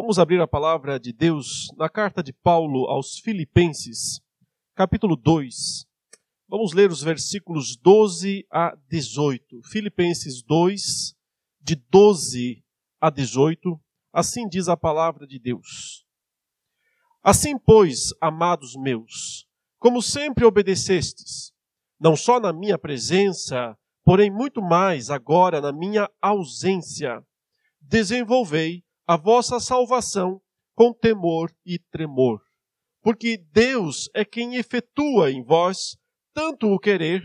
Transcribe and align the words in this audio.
Vamos 0.00 0.16
abrir 0.20 0.40
a 0.40 0.46
palavra 0.46 0.96
de 0.96 1.12
Deus 1.12 1.72
na 1.76 1.88
carta 1.88 2.22
de 2.22 2.32
Paulo 2.32 2.86
aos 2.86 3.18
Filipenses, 3.18 4.20
capítulo 4.72 5.16
2. 5.16 5.88
Vamos 6.48 6.72
ler 6.72 6.88
os 6.88 7.02
versículos 7.02 7.76
12 7.76 8.46
a 8.48 8.78
18. 8.88 9.60
Filipenses 9.64 10.40
2, 10.40 11.16
de 11.60 11.74
12 11.74 12.64
a 13.00 13.10
18. 13.10 13.76
Assim 14.12 14.48
diz 14.48 14.68
a 14.68 14.76
palavra 14.76 15.26
de 15.26 15.36
Deus. 15.36 16.06
Assim, 17.20 17.58
pois, 17.58 18.14
amados 18.20 18.76
meus, 18.76 19.48
como 19.80 20.00
sempre 20.00 20.44
obedecestes, 20.44 21.52
não 21.98 22.14
só 22.14 22.38
na 22.38 22.52
minha 22.52 22.78
presença, 22.78 23.76
porém 24.04 24.30
muito 24.30 24.62
mais 24.62 25.10
agora 25.10 25.60
na 25.60 25.72
minha 25.72 26.08
ausência, 26.22 27.20
desenvolvei 27.80 28.84
a 29.08 29.16
vossa 29.16 29.58
salvação 29.58 30.38
com 30.74 30.92
temor 30.92 31.50
e 31.64 31.78
tremor. 31.78 32.42
Porque 33.00 33.38
Deus 33.38 34.10
é 34.14 34.22
quem 34.22 34.56
efetua 34.56 35.30
em 35.30 35.42
vós 35.42 35.96
tanto 36.34 36.66
o 36.66 36.78
querer 36.78 37.22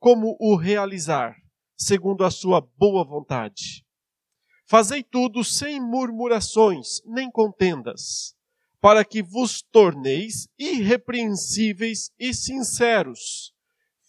como 0.00 0.36
o 0.40 0.56
realizar, 0.56 1.36
segundo 1.76 2.24
a 2.24 2.30
sua 2.30 2.60
boa 2.76 3.04
vontade. 3.04 3.86
Fazei 4.66 5.04
tudo 5.04 5.44
sem 5.44 5.80
murmurações 5.80 7.00
nem 7.04 7.30
contendas, 7.30 8.34
para 8.80 9.04
que 9.04 9.22
vos 9.22 9.62
torneis 9.62 10.48
irrepreensíveis 10.58 12.10
e 12.18 12.34
sinceros, 12.34 13.54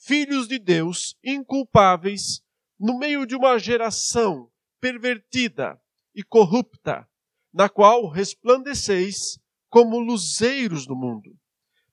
filhos 0.04 0.48
de 0.48 0.58
Deus 0.58 1.16
inculpáveis, 1.24 2.42
no 2.80 2.98
meio 2.98 3.24
de 3.28 3.36
uma 3.36 3.60
geração 3.60 4.50
pervertida 4.82 5.80
e 6.14 6.24
corrupta, 6.24 7.08
na 7.54 7.70
qual 7.70 8.08
resplandeceis 8.10 9.40
como 9.70 10.00
luzeiros 10.00 10.86
do 10.86 10.96
mundo, 10.96 11.36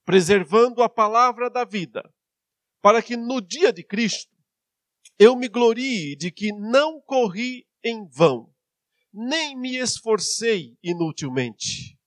preservando 0.05 0.83
a 0.83 0.89
palavra 0.89 1.49
da 1.49 1.65
vida, 1.65 2.03
para 2.83 3.03
que 3.03 3.17
no 3.17 3.41
dia 3.41 3.73
de 3.73 3.83
Cristo 3.83 4.37
eu 5.19 5.37
me 5.37 5.49
glorie 5.49 6.17
de 6.17 6.31
que 6.31 6.53
não 6.53 7.01
corri 7.01 7.67
em 7.85 8.09
vão, 8.09 8.53
nem 9.13 9.57
me 9.57 9.77
esforcei 9.77 10.77
inutilmente. 10.83 11.99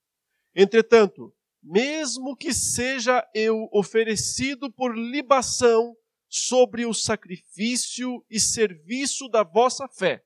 Entretanto, 0.54 1.34
mesmo 1.62 2.36
que 2.36 2.52
seja 2.52 3.26
eu 3.34 3.68
oferecido 3.72 4.70
por 4.70 4.96
libação 4.96 5.96
sobre 6.28 6.84
o 6.84 6.92
sacrifício 6.92 8.24
e 8.28 8.38
serviço 8.38 9.28
da 9.28 9.42
vossa 9.42 9.88
fé, 9.88 10.24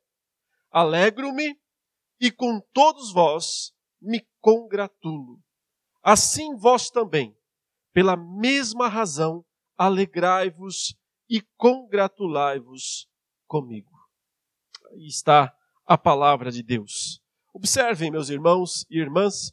alegro-me 0.71 1.57
e 2.21 2.31
com 2.31 2.61
todos 2.73 3.13
vós 3.13 3.73
me 4.01 4.27
congratulo. 4.41 5.41
Assim 6.03 6.57
vós 6.57 6.91
também, 6.91 7.37
pela 7.93 8.17
mesma 8.17 8.89
razão, 8.89 9.45
alegrai-vos 9.77 10.97
e 11.29 11.43
congratulai-vos 11.57 13.09
comigo. 13.47 13.93
Aí 14.91 15.07
está 15.07 15.55
a 15.87 15.99
palavra 15.99 16.51
de 16.51 16.63
Deus. 16.63 17.21
Observem, 17.53 18.11
meus 18.11 18.29
irmãos 18.29 18.87
e 18.91 18.99
irmãs, 18.99 19.53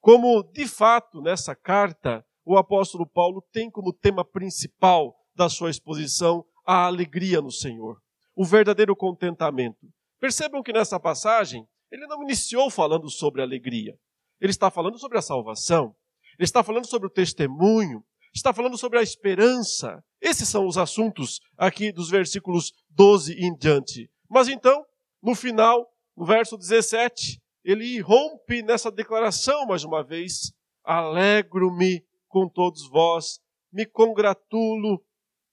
como 0.00 0.42
de 0.42 0.66
fato 0.66 1.20
nessa 1.20 1.54
carta 1.54 2.24
o 2.44 2.56
apóstolo 2.56 3.06
Paulo 3.06 3.42
tem 3.52 3.70
como 3.70 3.92
tema 3.92 4.24
principal 4.24 5.14
da 5.34 5.48
sua 5.48 5.70
exposição 5.70 6.44
a 6.66 6.86
alegria 6.86 7.40
no 7.40 7.50
Senhor, 7.50 8.00
o 8.34 8.44
verdadeiro 8.44 8.96
contentamento. 8.96 9.88
Percebam 10.18 10.62
que 10.62 10.72
nessa 10.72 10.98
passagem 10.98 11.66
ele 11.90 12.06
não 12.06 12.22
iniciou 12.22 12.70
falando 12.70 13.10
sobre 13.10 13.42
alegria. 13.42 13.98
Ele 14.40 14.50
está 14.50 14.70
falando 14.70 14.98
sobre 14.98 15.18
a 15.18 15.22
salvação. 15.22 15.94
Ele 16.38 16.44
está 16.44 16.62
falando 16.62 16.86
sobre 16.86 17.08
o 17.08 17.10
testemunho. 17.10 18.04
Está 18.34 18.52
falando 18.54 18.78
sobre 18.78 18.98
a 18.98 19.02
esperança. 19.02 20.02
Esses 20.20 20.48
são 20.48 20.66
os 20.66 20.78
assuntos 20.78 21.40
aqui 21.56 21.92
dos 21.92 22.08
versículos 22.08 22.72
12 22.90 23.34
em 23.34 23.54
diante. 23.56 24.08
Mas 24.28 24.48
então, 24.48 24.84
no 25.22 25.34
final, 25.34 25.86
no 26.16 26.24
verso 26.24 26.56
17, 26.56 27.40
ele 27.64 28.00
rompe 28.00 28.62
nessa 28.62 28.90
declaração 28.90 29.66
mais 29.66 29.82
uma 29.84 30.04
vez: 30.04 30.52
Alegro-me 30.84 32.04
com 32.28 32.48
todos 32.48 32.88
vós, 32.88 33.40
me 33.72 33.84
congratulo 33.84 35.04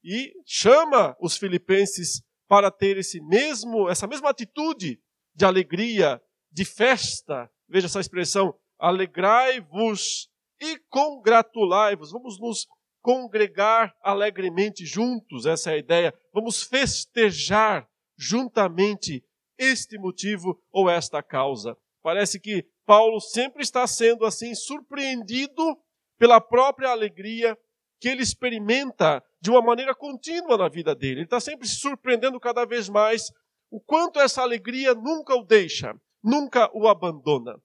e 0.03 0.31
chama 0.45 1.17
os 1.19 1.35
filipenses 1.35 2.21
para 2.47 2.71
ter 2.71 2.97
esse 2.97 3.19
mesmo, 3.19 3.89
essa 3.89 4.07
mesma 4.07 4.29
atitude 4.29 5.01
de 5.35 5.45
alegria, 5.45 6.21
de 6.57 6.65
festa. 6.65 7.47
Veja 7.69 7.85
essa 7.85 7.99
expressão: 7.99 8.53
alegrai-vos 8.79 10.27
e 10.59 10.79
congratulai-vos. 10.89 12.11
Vamos 12.11 12.39
nos 12.39 12.65
congregar 12.99 13.95
alegremente 14.01 14.83
juntos, 14.85 15.45
essa 15.45 15.69
é 15.71 15.75
a 15.75 15.77
ideia. 15.77 16.13
Vamos 16.33 16.63
festejar 16.63 17.87
juntamente 18.17 19.23
este 19.57 19.99
motivo 19.99 20.59
ou 20.71 20.89
esta 20.89 21.21
causa. 21.21 21.77
Parece 22.01 22.39
que 22.39 22.65
Paulo 22.85 23.21
sempre 23.21 23.61
está 23.61 23.85
sendo 23.85 24.25
assim 24.25 24.55
surpreendido 24.55 25.77
pela 26.17 26.41
própria 26.41 26.89
alegria 26.89 27.55
que 27.99 28.09
ele 28.09 28.23
experimenta 28.23 29.23
de 29.39 29.51
uma 29.51 29.61
maneira 29.61 29.93
contínua 29.93 30.57
na 30.57 30.67
vida 30.67 30.95
dele. 30.95 31.19
Ele 31.19 31.23
está 31.23 31.39
sempre 31.39 31.67
se 31.67 31.75
surpreendendo 31.75 32.39
cada 32.39 32.65
vez 32.65 32.89
mais 32.89 33.31
o 33.69 33.79
quanto 33.79 34.19
essa 34.19 34.41
alegria 34.41 34.93
nunca 34.93 35.35
o 35.35 35.43
deixa, 35.43 35.93
nunca 36.27 36.69
o 36.73 36.89
abandona. 36.89 37.55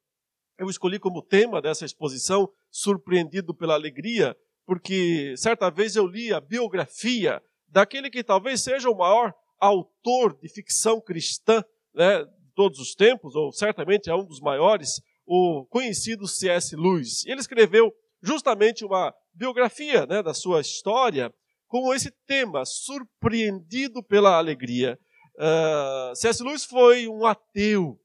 Eu 0.56 0.70
escolhi 0.70 1.00
como 1.00 1.20
tema 1.20 1.60
dessa 1.60 1.84
exposição 1.84 2.48
Surpreendido 2.70 3.52
pela 3.52 3.74
Alegria, 3.74 4.36
porque 4.64 5.34
certa 5.36 5.68
vez 5.68 5.96
eu 5.96 6.06
li 6.06 6.32
a 6.32 6.40
biografia 6.40 7.42
daquele 7.66 8.08
que 8.08 8.22
talvez 8.22 8.62
seja 8.62 8.88
o 8.88 8.96
maior 8.96 9.34
autor 9.58 10.38
de 10.40 10.48
ficção 10.48 11.00
cristã 11.00 11.64
né, 11.92 12.24
de 12.24 12.52
todos 12.54 12.78
os 12.78 12.94
tempos, 12.94 13.34
ou 13.34 13.52
certamente 13.52 14.08
é 14.08 14.14
um 14.14 14.24
dos 14.24 14.40
maiores, 14.40 15.02
o 15.26 15.66
conhecido 15.68 16.28
C.S. 16.28 16.76
Lewis. 16.76 17.26
Ele 17.26 17.40
escreveu 17.40 17.92
justamente 18.22 18.84
uma 18.84 19.12
biografia 19.34 20.06
né, 20.06 20.22
da 20.22 20.34
sua 20.34 20.60
história 20.60 21.32
com 21.66 21.92
esse 21.92 22.12
tema, 22.26 22.64
Surpreendido 22.64 24.02
pela 24.02 24.36
Alegria. 24.36 24.98
Uh, 25.36 25.40
ah, 25.40 26.12
C.S. 26.14 26.42
Lewis 26.42 26.64
foi 26.64 27.08
um 27.08 27.24
ateu, 27.26 27.98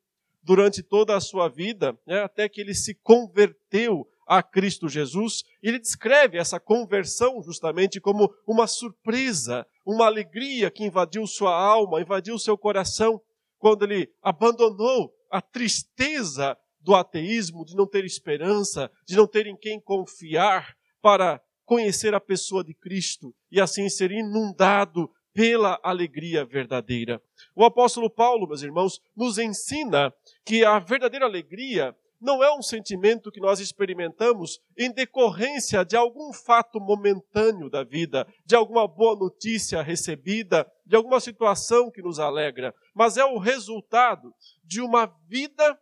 durante 0.48 0.82
toda 0.82 1.14
a 1.14 1.20
sua 1.20 1.50
vida, 1.50 1.94
né, 2.08 2.24
até 2.24 2.48
que 2.48 2.62
ele 2.62 2.74
se 2.74 2.96
converteu 3.04 4.08
a 4.26 4.42
Cristo 4.42 4.88
Jesus. 4.88 5.44
Ele 5.62 5.78
descreve 5.78 6.38
essa 6.38 6.58
conversão 6.58 7.44
justamente 7.44 8.00
como 8.00 8.34
uma 8.48 8.66
surpresa, 8.66 9.68
uma 9.86 10.06
alegria 10.06 10.72
que 10.72 10.86
invadiu 10.86 11.28
sua 11.28 11.54
alma, 11.54 12.00
invadiu 12.00 12.40
seu 12.40 12.58
coração, 12.58 13.22
quando 13.58 13.84
ele 13.84 14.10
abandonou 14.24 15.14
a 15.30 15.42
tristeza 15.42 16.58
do 16.80 16.96
ateísmo, 16.96 17.66
de 17.66 17.76
não 17.76 17.86
ter 17.86 18.06
esperança, 18.06 18.90
de 19.06 19.18
não 19.18 19.28
ter 19.28 19.48
em 19.48 19.58
quem 19.58 19.82
confiar, 19.82 20.78
para 21.02 21.42
conhecer 21.66 22.16
a 22.16 22.22
pessoa 22.22 22.64
de 22.64 22.74
Cristo 22.74 23.36
e 23.52 23.60
assim 23.60 23.90
ser 23.90 24.12
inundado 24.12 25.10
pela 25.38 25.80
alegria 25.84 26.44
verdadeira. 26.44 27.22
O 27.56 27.64
apóstolo 27.64 28.10
Paulo, 28.10 28.48
meus 28.48 28.64
irmãos, 28.64 29.00
nos 29.16 29.38
ensina 29.38 30.12
que 30.44 30.66
a 30.66 30.80
verdadeira 30.80 31.28
alegria 31.28 31.96
não 32.20 32.44
é 32.44 32.52
um 32.52 32.64
sentimento 32.64 33.32
que 33.32 33.40
nós 33.40 33.60
experimentamos 33.60 34.60
em 34.76 34.92
decorrência 34.92 35.86
de 35.86 35.96
algum 35.96 36.34
fato 36.34 36.80
momentâneo 36.80 37.70
da 37.70 37.84
vida, 37.84 38.28
de 38.48 38.56
alguma 38.56 38.88
boa 38.88 39.16
notícia 39.16 39.80
recebida, 39.84 40.66
de 40.84 40.96
alguma 40.96 41.20
situação 41.20 41.92
que 41.92 42.02
nos 42.02 42.18
alegra, 42.18 42.74
mas 42.96 43.16
é 43.16 43.24
o 43.24 43.38
resultado 43.38 44.34
de 44.64 44.82
uma 44.82 45.06
vida 45.28 45.80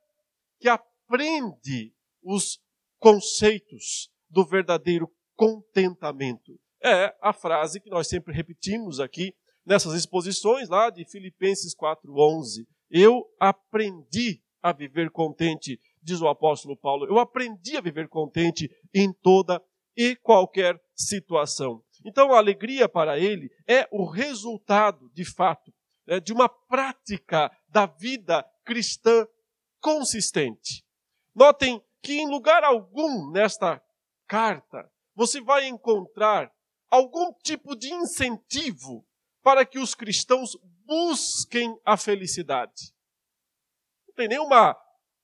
que 0.60 0.68
aprende 0.68 1.94
os 2.22 2.60
conceitos 3.00 4.12
do 4.30 4.44
verdadeiro 4.44 5.10
contentamento. 5.34 6.60
É 6.84 7.16
a 7.22 7.32
frase 7.32 7.80
que 7.80 7.90
nós 7.90 8.10
sempre 8.10 8.34
repetimos 8.34 9.00
aqui 9.00 9.34
nessas 9.66 9.94
exposições 9.94 10.70
lá 10.70 10.90
de 10.90 11.04
Filipenses 11.06 11.74
4:11. 11.76 12.68
Eu 12.90 13.26
aprendi 13.40 14.42
a 14.62 14.72
viver 14.72 15.10
contente, 15.12 15.80
diz 16.02 16.22
o 16.22 16.28
apóstolo 16.28 16.78
Paulo. 16.78 17.06
Eu 17.06 17.20
aprendi 17.20 17.76
a 17.78 17.82
viver 17.82 18.08
contente 18.08 18.70
em 18.94 19.12
toda 19.12 19.62
e 19.98 20.16
qualquer 20.16 20.80
situação. 20.96 21.84
Então 22.04 22.34
a 22.34 22.38
alegria 22.38 22.88
para 22.88 23.18
ele 23.18 23.50
é 23.68 23.88
o 23.92 24.06
resultado, 24.06 25.10
de 25.14 25.26
fato, 25.26 25.74
né, 26.06 26.20
de 26.20 26.32
uma 26.32 26.48
prática 26.48 27.52
da 27.68 27.86
vida 27.86 28.46
cristã 28.64 29.28
consistente. 29.82 30.84
Notem 31.34 31.82
que 32.02 32.14
em 32.14 32.30
lugar 32.30 32.64
algum 32.64 33.32
nesta 33.32 33.82
carta 34.28 34.90
você 35.16 35.42
vai 35.42 35.68
encontrar 35.68 36.52
algum 36.90 37.34
tipo 37.44 37.76
de 37.76 37.92
incentivo 37.94 39.06
para 39.46 39.64
que 39.64 39.78
os 39.78 39.94
cristãos 39.94 40.58
busquem 40.88 41.80
a 41.86 41.96
felicidade. 41.96 42.92
Não 44.08 44.16
tem 44.16 44.28
nenhuma 44.28 44.76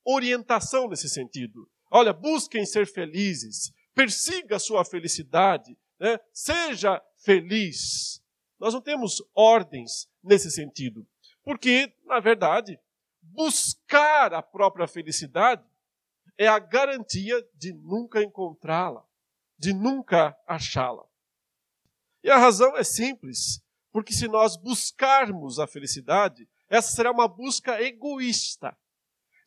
orientação 0.06 0.88
nesse 0.88 1.10
sentido. 1.10 1.68
Olha, 1.90 2.14
busquem 2.14 2.64
ser 2.64 2.86
felizes, 2.86 3.74
persiga 3.96 4.58
a 4.58 4.60
sua 4.60 4.86
felicidade, 4.86 5.76
né? 6.00 6.20
seja 6.32 7.02
feliz. 7.18 8.24
Nós 8.60 8.76
não 8.76 8.82
temos 8.82 9.24
ordens 9.34 10.08
nesse 10.24 10.52
sentido, 10.52 11.04
porque, 11.44 11.92
na 12.06 12.20
verdade, 12.20 12.80
buscar 13.24 14.36
a 14.36 14.42
própria 14.44 14.88
felicidade 14.88 15.66
é 16.38 16.48
a 16.48 16.60
garantia 16.60 17.44
de 17.56 17.74
nunca 17.74 18.22
encontrá-la, 18.22 19.04
de 19.58 19.74
nunca 19.74 20.38
achá-la. 20.46 21.08
E 22.24 22.30
a 22.30 22.38
razão 22.38 22.78
é 22.78 22.84
simples, 22.84 23.60
porque 23.92 24.14
se 24.14 24.28
nós 24.28 24.56
buscarmos 24.56 25.60
a 25.60 25.68
felicidade, 25.68 26.48
essa 26.70 26.92
será 26.92 27.12
uma 27.12 27.28
busca 27.28 27.82
egoísta. 27.82 28.76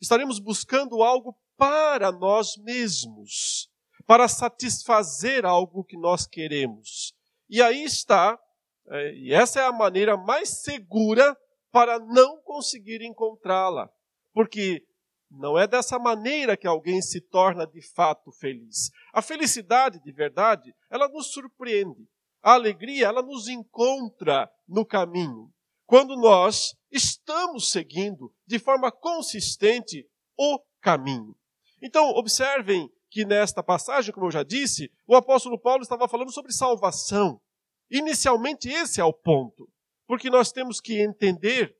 Estaremos 0.01 0.39
buscando 0.39 1.01
algo 1.01 1.35
para 1.57 2.11
nós 2.11 2.57
mesmos, 2.57 3.69
para 4.05 4.27
satisfazer 4.27 5.45
algo 5.45 5.83
que 5.83 5.97
nós 5.97 6.27
queremos. 6.27 7.13
E 7.49 7.61
aí 7.61 7.83
está, 7.83 8.39
é, 8.87 9.13
e 9.15 9.33
essa 9.33 9.59
é 9.59 9.63
a 9.63 9.71
maneira 9.71 10.15
mais 10.15 10.61
segura 10.61 11.35
para 11.71 11.99
não 11.99 12.39
conseguir 12.41 13.01
encontrá-la. 13.01 13.89
Porque 14.33 14.85
não 15.29 15.57
é 15.57 15.67
dessa 15.67 15.97
maneira 15.97 16.55
que 16.55 16.67
alguém 16.67 17.01
se 17.01 17.19
torna 17.19 17.65
de 17.65 17.81
fato 17.81 18.31
feliz. 18.31 18.91
A 19.11 19.21
felicidade 19.21 19.99
de 20.01 20.11
verdade, 20.11 20.73
ela 20.89 21.07
nos 21.09 21.31
surpreende. 21.31 22.07
A 22.45 22.53
alegria, 22.53 23.07
ela 23.07 23.23
nos 23.23 23.47
encontra 23.47 24.47
no 24.67 24.85
caminho. 24.85 25.51
Quando 25.83 26.15
nós 26.15 26.75
estamos 26.91 27.71
seguindo 27.71 28.31
de 28.45 28.59
forma 28.59 28.91
consistente 28.91 30.07
o 30.37 30.59
caminho. 30.79 31.35
Então, 31.81 32.11
observem 32.11 32.87
que 33.09 33.25
nesta 33.25 33.63
passagem, 33.63 34.13
como 34.13 34.27
eu 34.27 34.31
já 34.31 34.43
disse, 34.43 34.91
o 35.07 35.15
apóstolo 35.15 35.59
Paulo 35.59 35.81
estava 35.81 36.07
falando 36.07 36.31
sobre 36.31 36.53
salvação. 36.53 37.41
Inicialmente, 37.89 38.69
esse 38.69 39.01
é 39.01 39.03
o 39.03 39.11
ponto. 39.11 39.67
Porque 40.05 40.29
nós 40.29 40.51
temos 40.51 40.79
que 40.79 41.01
entender 41.01 41.75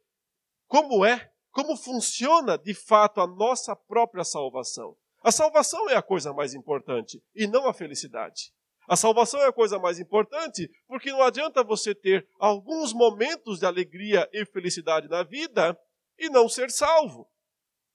como 0.68 1.06
é, 1.06 1.32
como 1.52 1.78
funciona 1.78 2.58
de 2.58 2.74
fato 2.74 3.22
a 3.22 3.28
nossa 3.28 3.76
própria 3.76 4.24
salvação. 4.24 4.98
A 5.24 5.32
salvação 5.32 5.88
é 5.92 5.96
a 5.96 6.02
coisa 6.02 6.34
mais 6.34 6.56
importante 6.56 7.22
e 7.36 7.46
não 7.46 7.68
a 7.68 7.74
felicidade. 7.74 8.52
A 8.88 8.96
salvação 8.96 9.42
é 9.42 9.48
a 9.48 9.54
coisa 9.54 9.80
mais 9.80 10.00
importante 10.00 10.70
porque 10.88 11.12
não 11.12 11.22
adianta 11.22 11.64
você 11.64 11.94
ter 11.96 12.28
alguns 12.40 12.94
momentos 12.94 13.60
de 13.60 13.66
alegria 13.66 14.30
e 14.32 14.46
felicidade 14.46 15.08
na 15.08 15.24
vida 15.24 15.78
e 16.18 16.30
não 16.30 16.48
ser 16.48 16.70
salvo. 16.70 17.28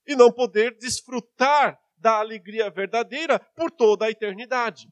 E 0.05 0.15
não 0.15 0.31
poder 0.31 0.77
desfrutar 0.77 1.79
da 1.97 2.17
alegria 2.19 2.69
verdadeira 2.69 3.39
por 3.55 3.69
toda 3.69 4.05
a 4.05 4.09
eternidade. 4.09 4.87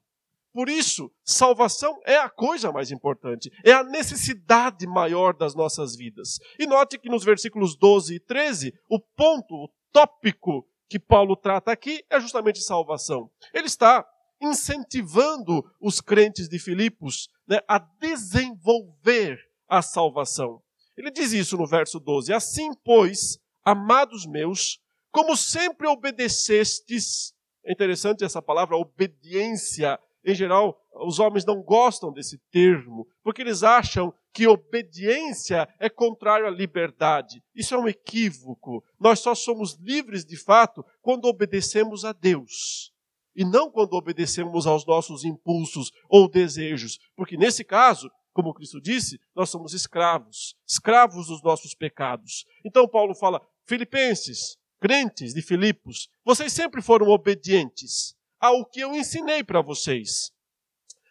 Por 0.54 0.68
isso, 0.68 1.12
salvação 1.24 2.00
é 2.06 2.18
a 2.18 2.30
coisa 2.30 2.72
mais 2.72 2.92
importante, 2.92 3.52
é 3.64 3.72
a 3.72 3.84
necessidade 3.84 4.88
maior 4.88 5.34
das 5.34 5.56
nossas 5.56 5.96
vidas. 5.96 6.38
E 6.58 6.66
note 6.66 6.98
que 6.98 7.10
nos 7.10 7.24
versículos 7.24 7.78
12 7.78 8.16
e 8.16 8.20
13, 8.20 8.74
o 8.90 9.00
ponto, 9.00 9.54
o 9.54 9.70
tópico 9.92 10.68
que 10.90 11.00
Paulo 11.00 11.36
trata 11.36 11.72
aqui 11.72 12.04
é 12.10 12.20
justamente 12.20 12.62
salvação. 12.62 13.30
Ele 13.54 13.68
está 13.68 14.06
incentivando 14.42 15.64
os 15.80 16.02
crentes 16.02 16.48
de 16.48 16.60
Filipos 16.60 17.28
né, 17.48 17.60
a 17.68 17.80
desenvolver 17.80 19.40
a 19.68 19.82
salvação. 19.82 20.62
Ele 20.98 21.12
diz 21.12 21.32
isso 21.34 21.58
no 21.58 21.66
verso 21.66 22.00
12: 22.00 22.34
Assim, 22.34 22.72
pois, 22.84 23.40
amados 23.64 24.26
meus, 24.26 24.80
como 25.12 25.36
sempre 25.36 25.88
obedecestes, 25.88 27.34
é 27.66 27.72
interessante 27.72 28.24
essa 28.24 28.42
palavra, 28.42 28.76
obediência 28.76 30.00
em 30.24 30.36
geral, 30.36 30.80
os 30.94 31.20
homens 31.20 31.46
não 31.46 31.62
gostam 31.62 32.12
desse 32.12 32.38
termo, 32.52 33.08
porque 33.24 33.42
eles 33.42 33.64
acham 33.64 34.14
que 34.34 34.48
obediência 34.48 35.68
é 35.80 35.90
contrário 35.90 36.46
à 36.46 36.50
liberdade. 36.50 37.42
Isso 37.56 37.74
é 37.74 37.78
um 37.78 37.88
equívoco. 37.88 38.84
Nós 39.00 39.20
só 39.20 39.34
somos 39.34 39.76
livres 39.80 40.26
de 40.26 40.38
fato 40.38 40.86
quando 41.02 41.26
obedecemos 41.26 42.04
a 42.04 42.12
Deus. 42.12 42.94
E 43.36 43.46
não 43.46 43.72
quando 43.72 43.94
obedecemos 43.94 44.66
aos 44.68 44.86
nossos 44.86 45.24
impulsos 45.24 45.92
ou 46.10 46.30
desejos. 46.30 47.00
Porque 47.16 47.38
nesse 47.38 47.64
caso, 47.64 48.10
como 48.34 48.54
Cristo 48.54 48.82
disse, 48.82 49.20
nós 49.36 49.50
somos 49.50 49.74
escravos, 49.74 50.56
escravos 50.68 51.28
dos 51.28 51.42
nossos 51.44 51.74
pecados. 51.74 52.46
Então 52.66 52.88
Paulo 52.88 53.16
fala: 53.16 53.42
Filipenses, 53.66 54.58
crentes 54.80 55.34
de 55.34 55.42
Filipos, 55.42 56.10
vocês 56.24 56.54
sempre 56.54 56.82
foram 56.82 57.08
obedientes 57.08 58.16
ao 58.40 58.66
que 58.66 58.80
eu 58.80 58.96
ensinei 58.96 59.44
para 59.44 59.62
vocês. 59.62 60.32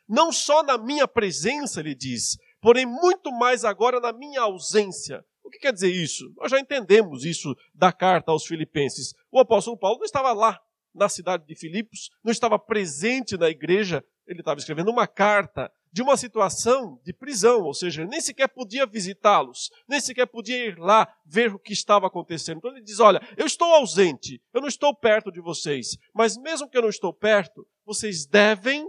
Não 0.09 0.33
só 0.33 0.63
na 0.63 0.79
minha 0.79 1.07
presença, 1.07 1.81
ele 1.81 1.95
diz, 1.95 2.39
porém 2.61 2.87
muito 2.87 3.31
mais 3.31 3.65
agora 3.65 4.01
na 4.01 4.13
minha 4.13 4.41
ausência. 4.41 5.23
O 5.45 5.51
que 5.51 5.59
quer 5.59 5.73
dizer 5.73 5.91
isso? 5.91 6.33
Nós 6.37 6.51
já 6.51 6.59
entendemos 6.59 7.25
isso 7.25 7.55
da 7.75 7.93
carta 7.93 8.33
aos 8.33 8.47
Filipenses. 8.47 9.15
O 9.31 9.39
apóstolo 9.39 9.79
Paulo 9.79 9.99
não 9.99 10.05
estava 10.05 10.33
lá 10.33 10.59
na 10.99 11.09
cidade 11.09 11.47
de 11.47 11.55
Filipos, 11.55 12.11
não 12.23 12.33
estava 12.33 12.59
presente 12.59 13.37
na 13.37 13.49
igreja, 13.49 14.05
ele 14.27 14.41
estava 14.41 14.59
escrevendo 14.59 14.91
uma 14.91 15.07
carta 15.07 15.73
de 15.91 16.03
uma 16.03 16.17
situação 16.17 17.01
de 17.03 17.15
prisão, 17.15 17.63
ou 17.63 17.73
seja, 17.73 18.05
nem 18.05 18.21
sequer 18.21 18.49
podia 18.49 18.85
visitá-los, 18.85 19.71
nem 19.89 20.01
sequer 20.01 20.27
podia 20.27 20.67
ir 20.67 20.79
lá 20.79 21.11
ver 21.25 21.55
o 21.55 21.59
que 21.59 21.73
estava 21.73 22.07
acontecendo. 22.07 22.59
Então 22.59 22.71
ele 22.73 22.83
diz: 22.83 23.01
Olha, 23.01 23.27
eu 23.37 23.47
estou 23.47 23.73
ausente, 23.73 24.43
eu 24.53 24.61
não 24.61 24.69
estou 24.69 24.95
perto 24.95 25.33
de 25.33 25.41
vocês, 25.41 25.97
mas 26.15 26.37
mesmo 26.37 26.69
que 26.69 26.77
eu 26.77 26.83
não 26.83 26.91
estou 26.91 27.13
perto, 27.13 27.67
vocês 27.87 28.27
devem 28.27 28.87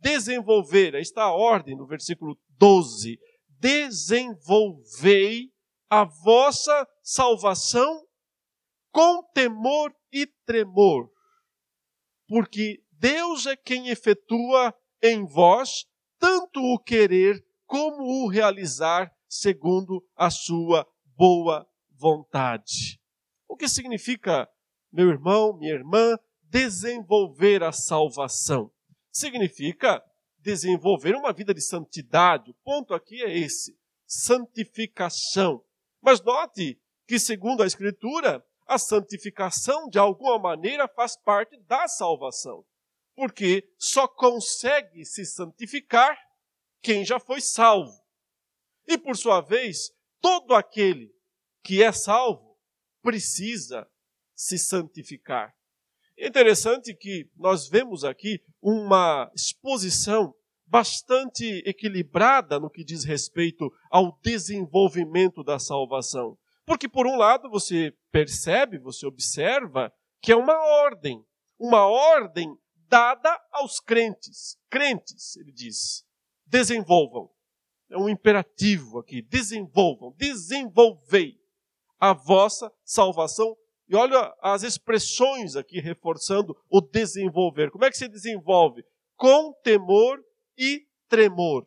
desenvolver, 0.00 0.94
aí 0.94 1.02
está 1.02 1.24
a 1.24 1.32
ordem 1.32 1.76
no 1.76 1.86
versículo 1.86 2.38
12: 2.50 3.18
desenvolvei 3.58 5.50
a 5.90 6.04
vossa 6.04 6.86
salvação 7.02 8.04
com 8.92 9.22
temor 9.34 9.94
e 10.12 10.26
tremor, 10.46 11.10
porque 12.28 12.82
Deus 12.92 13.46
é 13.46 13.56
quem 13.56 13.88
efetua 13.88 14.74
em 15.02 15.24
vós 15.24 15.86
tanto 16.18 16.60
o 16.60 16.78
querer 16.78 17.42
como 17.66 18.02
o 18.02 18.28
realizar 18.28 19.10
segundo 19.28 20.04
a 20.14 20.30
sua 20.30 20.86
boa 21.16 21.66
vontade. 21.90 23.00
O 23.48 23.56
que 23.56 23.68
significa, 23.68 24.48
meu 24.92 25.08
irmão, 25.08 25.56
minha 25.56 25.72
irmã, 25.72 26.16
desenvolver 26.42 27.62
a 27.62 27.72
salvação? 27.72 28.70
Significa 29.10 30.02
desenvolver 30.38 31.14
uma 31.14 31.32
vida 31.32 31.54
de 31.54 31.60
santidade. 31.60 32.50
O 32.50 32.54
ponto 32.64 32.94
aqui 32.94 33.22
é 33.22 33.36
esse: 33.36 33.76
santificação. 34.06 35.62
Mas 36.00 36.22
note 36.22 36.80
que, 37.06 37.18
segundo 37.18 37.62
a 37.62 37.66
Escritura, 37.66 38.44
a 38.68 38.78
santificação 38.78 39.88
de 39.88 39.98
alguma 39.98 40.38
maneira 40.38 40.86
faz 40.86 41.16
parte 41.16 41.58
da 41.62 41.88
salvação 41.88 42.64
porque 43.18 43.68
só 43.76 44.06
consegue 44.06 45.04
se 45.04 45.26
santificar 45.26 46.16
quem 46.80 47.04
já 47.04 47.18
foi 47.18 47.40
salvo. 47.40 48.00
E 48.86 48.96
por 48.96 49.16
sua 49.16 49.40
vez, 49.40 49.90
todo 50.20 50.54
aquele 50.54 51.12
que 51.64 51.82
é 51.82 51.90
salvo 51.90 52.56
precisa 53.02 53.90
se 54.36 54.56
santificar. 54.56 55.52
É 56.16 56.28
interessante 56.28 56.94
que 56.94 57.28
nós 57.36 57.68
vemos 57.68 58.04
aqui 58.04 58.40
uma 58.62 59.28
exposição 59.34 60.32
bastante 60.64 61.44
equilibrada 61.66 62.60
no 62.60 62.70
que 62.70 62.84
diz 62.84 63.02
respeito 63.02 63.68
ao 63.90 64.16
desenvolvimento 64.22 65.42
da 65.42 65.58
salvação. 65.58 66.38
Porque, 66.68 66.86
por 66.86 67.06
um 67.06 67.16
lado, 67.16 67.48
você 67.48 67.94
percebe, 68.12 68.78
você 68.78 69.06
observa 69.06 69.90
que 70.20 70.30
é 70.30 70.36
uma 70.36 70.52
ordem, 70.84 71.24
uma 71.58 71.86
ordem 71.86 72.54
dada 72.90 73.40
aos 73.50 73.80
crentes. 73.80 74.58
Crentes, 74.68 75.34
ele 75.38 75.50
diz, 75.50 76.04
desenvolvam. 76.46 77.30
É 77.90 77.96
um 77.96 78.06
imperativo 78.06 78.98
aqui, 78.98 79.22
desenvolvam, 79.22 80.14
desenvolvei 80.18 81.40
a 81.98 82.12
vossa 82.12 82.70
salvação. 82.84 83.56
E 83.88 83.96
olha 83.96 84.30
as 84.42 84.62
expressões 84.62 85.56
aqui 85.56 85.80
reforçando 85.80 86.54
o 86.68 86.82
desenvolver. 86.82 87.70
Como 87.70 87.86
é 87.86 87.90
que 87.90 87.96
se 87.96 88.08
desenvolve? 88.08 88.84
Com 89.16 89.54
temor 89.62 90.22
e 90.54 90.86
tremor. 91.08 91.66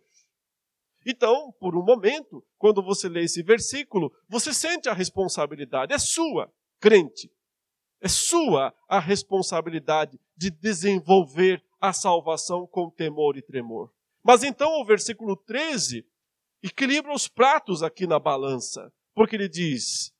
Então, 1.05 1.51
por 1.59 1.75
um 1.75 1.83
momento, 1.83 2.43
quando 2.57 2.81
você 2.81 3.09
lê 3.09 3.23
esse 3.23 3.41
versículo, 3.41 4.11
você 4.29 4.53
sente 4.53 4.87
a 4.87 4.93
responsabilidade, 4.93 5.93
é 5.93 5.97
sua, 5.97 6.51
crente. 6.79 7.31
É 8.01 8.07
sua 8.07 8.73
a 8.87 8.99
responsabilidade 8.99 10.19
de 10.35 10.49
desenvolver 10.49 11.63
a 11.79 11.93
salvação 11.93 12.67
com 12.67 12.89
temor 12.89 13.37
e 13.37 13.41
tremor. 13.41 13.91
Mas 14.23 14.43
então 14.43 14.79
o 14.79 14.85
versículo 14.85 15.35
13 15.35 16.05
equilibra 16.63 17.13
os 17.13 17.27
pratos 17.27 17.81
aqui 17.81 18.05
na 18.05 18.19
balança, 18.19 18.91
porque 19.13 19.35
ele 19.35 19.49
diz: 19.49 20.11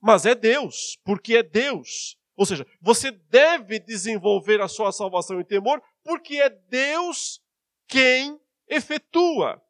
Mas 0.00 0.26
é 0.26 0.34
Deus, 0.34 0.98
porque 1.04 1.36
é 1.36 1.42
Deus. 1.42 2.16
Ou 2.36 2.46
seja, 2.46 2.64
você 2.80 3.10
deve 3.10 3.80
desenvolver 3.80 4.60
a 4.60 4.68
sua 4.68 4.92
salvação 4.92 5.40
em 5.40 5.44
temor, 5.44 5.82
porque 6.04 6.36
é 6.36 6.48
Deus 6.48 7.40
quem 7.88 8.38
efetua 8.68 9.60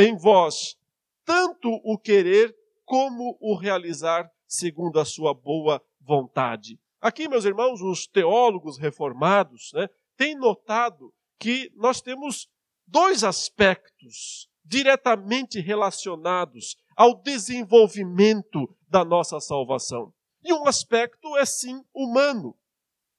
em 0.00 0.16
vós 0.16 0.76
tanto 1.24 1.68
o 1.84 1.98
querer 1.98 2.54
como 2.84 3.36
o 3.40 3.54
realizar 3.54 4.28
segundo 4.46 4.98
a 4.98 5.04
sua 5.04 5.32
boa 5.32 5.80
vontade. 6.00 6.78
Aqui, 7.00 7.28
meus 7.28 7.44
irmãos, 7.44 7.80
os 7.80 8.06
teólogos 8.06 8.78
reformados 8.78 9.70
né, 9.74 9.88
têm 10.16 10.36
notado 10.36 11.14
que 11.38 11.70
nós 11.76 12.00
temos 12.00 12.48
dois 12.86 13.22
aspectos 13.22 14.48
diretamente 14.64 15.60
relacionados 15.60 16.76
ao 16.96 17.22
desenvolvimento 17.22 18.76
da 18.88 19.04
nossa 19.04 19.38
salvação. 19.40 20.12
E 20.42 20.52
um 20.52 20.66
aspecto 20.66 21.36
é 21.36 21.46
sim 21.46 21.82
humano, 21.94 22.56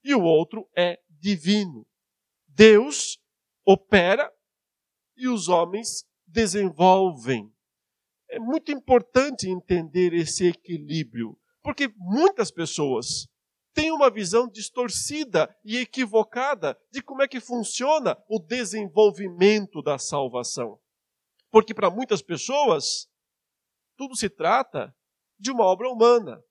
e 0.03 0.13
o 0.13 0.23
outro 0.23 0.67
é 0.75 0.99
divino. 1.09 1.85
Deus 2.47 3.19
opera 3.65 4.31
e 5.15 5.27
os 5.27 5.47
homens 5.47 6.05
desenvolvem. 6.31 7.51
É 8.29 8.39
muito 8.39 8.71
importante 8.71 9.49
entender 9.49 10.13
esse 10.13 10.47
equilíbrio, 10.47 11.37
porque 11.61 11.91
muitas 11.97 12.49
pessoas 12.49 13.27
têm 13.73 13.91
uma 13.91 14.09
visão 14.09 14.47
distorcida 14.47 15.53
e 15.63 15.77
equivocada 15.77 16.77
de 16.91 17.01
como 17.01 17.21
é 17.21 17.27
que 17.27 17.39
funciona 17.39 18.17
o 18.29 18.39
desenvolvimento 18.39 19.81
da 19.81 19.97
salvação. 19.97 20.79
Porque 21.49 21.73
para 21.73 21.89
muitas 21.89 22.21
pessoas, 22.21 23.07
tudo 23.97 24.15
se 24.15 24.29
trata 24.29 24.95
de 25.37 25.51
uma 25.51 25.65
obra 25.65 25.89
humana, 25.89 26.41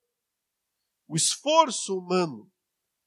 o 1.07 1.15
esforço 1.15 1.97
humano. 1.97 2.49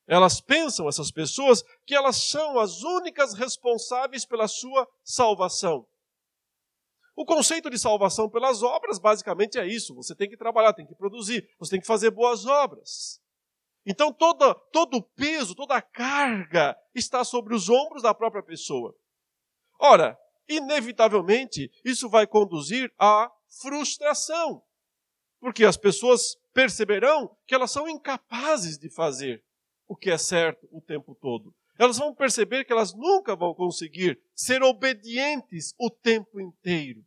Elas 0.06 0.40
pensam, 0.40 0.88
essas 0.88 1.10
pessoas, 1.10 1.62
que 1.86 1.94
elas 1.94 2.28
são 2.28 2.58
as 2.58 2.82
únicas 2.82 3.34
responsáveis 3.34 4.26
pela 4.26 4.46
sua 4.46 4.86
salvação. 5.02 5.86
O 7.16 7.24
conceito 7.24 7.70
de 7.70 7.78
salvação 7.78 8.28
pelas 8.28 8.62
obras 8.62 8.98
basicamente 8.98 9.58
é 9.58 9.66
isso: 9.66 9.94
você 9.94 10.14
tem 10.14 10.28
que 10.28 10.36
trabalhar, 10.36 10.72
tem 10.72 10.86
que 10.86 10.94
produzir, 10.94 11.48
você 11.58 11.72
tem 11.72 11.80
que 11.80 11.86
fazer 11.86 12.10
boas 12.10 12.44
obras. 12.44 13.20
Então 13.86 14.12
todo, 14.12 14.56
o 14.94 15.02
peso, 15.02 15.54
toda 15.54 15.76
a 15.76 15.82
carga 15.82 16.76
está 16.94 17.22
sobre 17.22 17.54
os 17.54 17.68
ombros 17.68 18.02
da 18.02 18.14
própria 18.14 18.42
pessoa. 18.42 18.96
Ora, 19.78 20.18
inevitavelmente, 20.48 21.70
isso 21.84 22.08
vai 22.08 22.26
conduzir 22.26 22.92
à 22.98 23.30
frustração, 23.60 24.62
porque 25.38 25.64
as 25.64 25.76
pessoas 25.76 26.36
perceberão 26.52 27.36
que 27.46 27.54
elas 27.54 27.70
são 27.70 27.88
incapazes 27.88 28.78
de 28.78 28.88
fazer 28.88 29.44
o 29.86 29.94
que 29.94 30.10
é 30.10 30.16
certo 30.16 30.66
o 30.72 30.80
tempo 30.80 31.14
todo. 31.14 31.54
Elas 31.78 31.98
vão 31.98 32.14
perceber 32.14 32.64
que 32.64 32.72
elas 32.72 32.94
nunca 32.94 33.34
vão 33.34 33.54
conseguir 33.54 34.20
ser 34.34 34.62
obedientes 34.62 35.74
o 35.78 35.90
tempo 35.90 36.40
inteiro. 36.40 37.04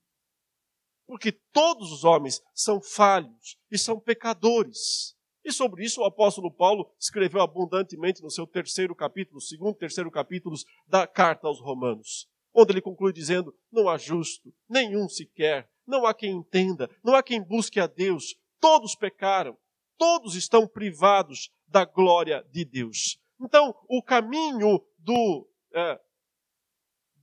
Porque 1.05 1.31
todos 1.31 1.91
os 1.91 2.03
homens 2.03 2.41
são 2.53 2.81
falhos 2.81 3.57
e 3.71 3.77
são 3.77 3.99
pecadores. 3.99 5.15
E 5.43 5.51
sobre 5.53 5.85
isso 5.85 6.01
o 6.01 6.03
apóstolo 6.03 6.51
Paulo 6.51 6.91
escreveu 6.99 7.41
abundantemente 7.41 8.21
no 8.21 8.29
seu 8.29 8.45
terceiro 8.45 8.93
capítulo, 8.93 9.39
segundo 9.39 9.75
e 9.75 9.79
terceiro 9.79 10.11
capítulos 10.11 10.65
da 10.85 11.07
carta 11.07 11.47
aos 11.47 11.61
Romanos, 11.61 12.27
onde 12.53 12.73
ele 12.73 12.81
conclui 12.81 13.13
dizendo: 13.13 13.55
Não 13.71 13.87
há 13.87 13.97
justo, 13.97 14.53
nenhum 14.69 15.07
sequer, 15.07 15.69
não 15.87 16.05
há 16.05 16.13
quem 16.13 16.31
entenda, 16.33 16.89
não 17.01 17.15
há 17.15 17.23
quem 17.23 17.41
busque 17.41 17.79
a 17.79 17.87
Deus, 17.87 18.35
todos 18.59 18.93
pecaram, 18.93 19.57
todos 19.97 20.35
estão 20.35 20.67
privados 20.67 21.49
da 21.65 21.85
glória 21.85 22.45
de 22.51 22.65
Deus. 22.65 23.17
Então, 23.39 23.75
o 23.87 24.01
caminho 24.01 24.83
do, 24.97 25.47
é, 25.73 25.99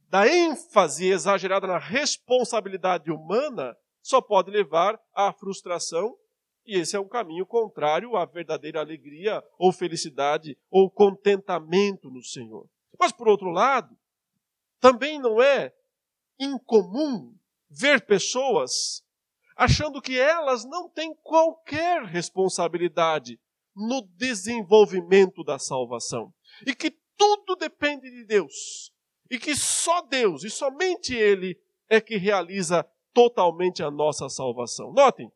da 0.09 0.29
ênfase 0.29 1.07
exagerada 1.09 1.67
na 1.67 1.79
responsabilidade 1.79 3.11
humana 3.11 3.77
só 4.03 4.21
pode 4.21 4.51
levar 4.51 5.01
à 5.15 5.33
frustração, 5.33 6.17
e 6.67 6.79
esse 6.79 6.97
é 6.97 7.01
um 7.01 7.09
caminho 7.09 7.45
contrário 7.45 8.17
à 8.17 8.25
verdadeira 8.25 8.81
alegria 8.81 9.43
ou 9.59 9.73
felicidade 9.73 10.57
ou 10.71 10.91
contentamento 10.91 12.11
no 12.11 12.23
Senhor. 12.23 12.69
Mas, 12.99 13.13
por 13.13 13.29
outro 13.29 13.51
lado, 13.51 13.97
também 14.81 15.19
não 15.19 15.43
é 15.43 15.75
incomum 16.39 17.35
ver 17.69 18.07
pessoas 18.07 19.05
achando 19.57 20.01
que 20.01 20.19
elas 20.19 20.65
não 20.65 20.89
têm 20.89 21.15
qualquer 21.23 22.03
responsabilidade 22.03 23.41
no 23.75 24.03
desenvolvimento 24.17 25.43
da 25.43 25.59
salvação. 25.59 26.33
E 26.67 26.75
que 26.75 26.91
tudo 27.17 27.57
depende 27.57 28.11
de 28.11 28.25
Deus. 28.25 28.93
E 29.31 29.39
que 29.39 29.57
só 29.57 30.03
Deus 30.03 30.45
e 30.45 30.51
somente 30.51 31.15
Ele 31.15 31.59
é 31.89 32.01
que 32.01 32.17
realiza 32.17 32.87
totalmente 33.13 33.83
a 33.83 33.91
nossa 33.91 34.29
salvação. 34.29 34.93
Notem, 34.93 35.31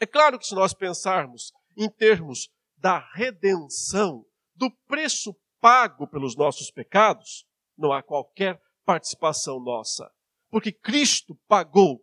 é 0.00 0.06
claro 0.06 0.38
que 0.38 0.46
se 0.46 0.54
nós 0.54 0.74
pensarmos 0.74 1.52
em 1.76 1.88
termos 1.88 2.50
da 2.76 2.98
redenção, 3.14 4.24
do 4.54 4.70
preço 4.86 5.34
pago 5.60 6.06
pelos 6.06 6.36
nossos 6.36 6.70
pecados, 6.70 7.46
não 7.76 7.92
há 7.92 8.02
qualquer 8.02 8.60
participação 8.84 9.60
nossa. 9.60 10.10
Porque 10.50 10.72
Cristo 10.72 11.34
pagou 11.48 12.00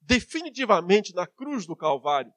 definitivamente 0.00 1.14
na 1.14 1.26
cruz 1.26 1.66
do 1.66 1.76
Calvário 1.76 2.32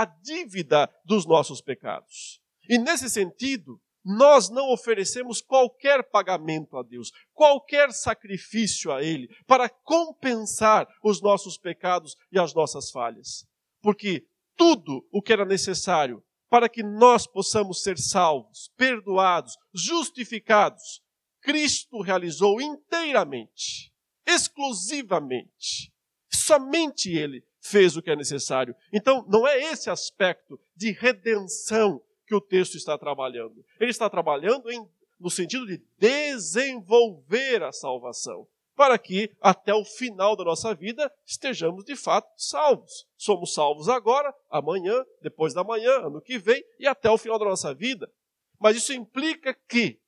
a 0.00 0.04
dívida 0.04 0.90
dos 1.04 1.26
nossos 1.26 1.60
pecados. 1.60 2.40
E 2.68 2.78
nesse 2.78 3.08
sentido, 3.08 3.80
nós 4.04 4.48
não 4.48 4.70
oferecemos 4.72 5.40
qualquer 5.40 6.10
pagamento 6.10 6.76
a 6.76 6.82
Deus, 6.82 7.10
qualquer 7.32 7.90
sacrifício 7.92 8.92
a 8.92 9.02
Ele, 9.02 9.28
para 9.46 9.68
compensar 9.68 10.86
os 11.02 11.20
nossos 11.20 11.58
pecados 11.58 12.14
e 12.30 12.38
as 12.38 12.54
nossas 12.54 12.90
falhas. 12.90 13.44
Porque 13.82 14.24
tudo 14.56 15.06
o 15.10 15.20
que 15.20 15.32
era 15.32 15.44
necessário 15.44 16.22
para 16.48 16.68
que 16.68 16.82
nós 16.82 17.26
possamos 17.26 17.82
ser 17.82 17.98
salvos, 17.98 18.70
perdoados, 18.76 19.56
justificados, 19.74 21.02
Cristo 21.40 22.00
realizou 22.00 22.60
inteiramente, 22.60 23.92
exclusivamente. 24.26 25.92
Somente 26.32 27.10
Ele 27.10 27.42
fez 27.66 27.96
o 27.96 28.02
que 28.02 28.10
é 28.10 28.16
necessário. 28.16 28.74
Então, 28.92 29.24
não 29.28 29.46
é 29.46 29.58
esse 29.58 29.90
aspecto 29.90 30.58
de 30.74 30.92
redenção 30.92 32.00
que 32.26 32.34
o 32.34 32.40
texto 32.40 32.76
está 32.76 32.96
trabalhando. 32.98 33.64
Ele 33.78 33.90
está 33.90 34.08
trabalhando 34.10 34.70
em, 34.70 34.86
no 35.18 35.30
sentido 35.30 35.66
de 35.66 35.82
desenvolver 35.98 37.62
a 37.62 37.72
salvação, 37.72 38.46
para 38.74 38.98
que 38.98 39.30
até 39.40 39.72
o 39.74 39.84
final 39.84 40.36
da 40.36 40.44
nossa 40.44 40.74
vida 40.74 41.10
estejamos 41.24 41.84
de 41.84 41.96
fato 41.96 42.28
salvos. 42.36 43.06
Somos 43.16 43.54
salvos 43.54 43.88
agora, 43.88 44.34
amanhã, 44.50 45.04
depois 45.22 45.54
da 45.54 45.64
manhã, 45.64 46.06
ano 46.06 46.20
que 46.20 46.38
vem 46.38 46.64
e 46.78 46.86
até 46.86 47.10
o 47.10 47.18
final 47.18 47.38
da 47.38 47.44
nossa 47.44 47.74
vida. 47.74 48.10
Mas 48.58 48.76
isso 48.76 48.92
implica 48.92 49.54
que 49.68 50.00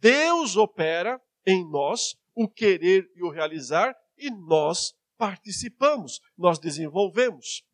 Deus 0.00 0.56
opera 0.56 1.20
em 1.46 1.68
nós 1.68 2.16
o 2.34 2.48
querer 2.48 3.10
e 3.16 3.22
o 3.22 3.30
realizar 3.30 3.96
e 4.16 4.30
nós 4.30 4.94
participamos, 5.18 6.20
nós 6.36 6.58
desenvolvemos. 6.58 7.64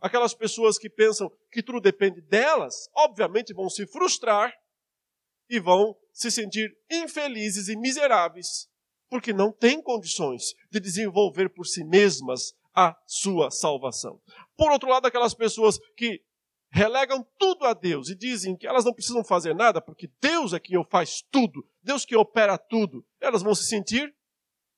Aquelas 0.00 0.34
pessoas 0.34 0.78
que 0.78 0.88
pensam 0.88 1.30
que 1.50 1.62
tudo 1.62 1.80
depende 1.80 2.20
delas, 2.22 2.88
obviamente 2.94 3.52
vão 3.52 3.68
se 3.68 3.86
frustrar 3.86 4.52
e 5.50 5.60
vão 5.60 5.94
se 6.12 6.30
sentir 6.30 6.74
infelizes 6.90 7.68
e 7.68 7.76
miseráveis, 7.76 8.68
porque 9.10 9.32
não 9.32 9.52
têm 9.52 9.82
condições 9.82 10.54
de 10.70 10.80
desenvolver 10.80 11.50
por 11.50 11.66
si 11.66 11.84
mesmas 11.84 12.54
a 12.74 12.96
sua 13.06 13.50
salvação. 13.50 14.20
Por 14.56 14.70
outro 14.72 14.88
lado, 14.88 15.06
aquelas 15.06 15.34
pessoas 15.34 15.78
que 15.96 16.22
relegam 16.70 17.26
tudo 17.38 17.66
a 17.66 17.74
Deus 17.74 18.08
e 18.08 18.14
dizem 18.14 18.56
que 18.56 18.66
elas 18.66 18.84
não 18.84 18.94
precisam 18.94 19.22
fazer 19.22 19.54
nada 19.54 19.80
porque 19.80 20.10
Deus 20.20 20.54
é 20.54 20.58
quem 20.58 20.82
faz 20.90 21.22
tudo, 21.30 21.68
Deus 21.82 22.06
que 22.06 22.16
opera 22.16 22.56
tudo, 22.56 23.06
elas 23.20 23.42
vão 23.42 23.54
se 23.54 23.66
sentir 23.66 24.14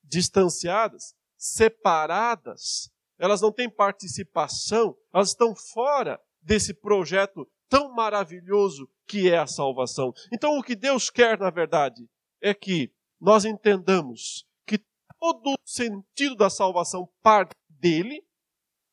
distanciadas, 0.03 1.15
separadas, 1.45 2.91
elas 3.19 3.43
não 3.43 3.53
têm 3.53 3.69
participação, 3.69 4.97
elas 5.13 5.29
estão 5.29 5.55
fora 5.55 6.19
desse 6.41 6.73
projeto 6.73 7.47
tão 7.69 7.93
maravilhoso 7.93 8.89
que 9.07 9.31
é 9.31 9.37
a 9.37 9.47
salvação. 9.47 10.15
Então, 10.33 10.59
o 10.59 10.63
que 10.63 10.75
Deus 10.75 11.11
quer, 11.11 11.39
na 11.39 11.51
verdade, 11.51 12.09
é 12.41 12.55
que 12.55 12.91
nós 13.21 13.45
entendamos 13.45 14.47
que 14.67 14.79
todo 15.21 15.53
o 15.53 15.57
sentido 15.67 16.35
da 16.35 16.49
salvação 16.49 17.07
parte 17.23 17.55
dele, 17.69 18.25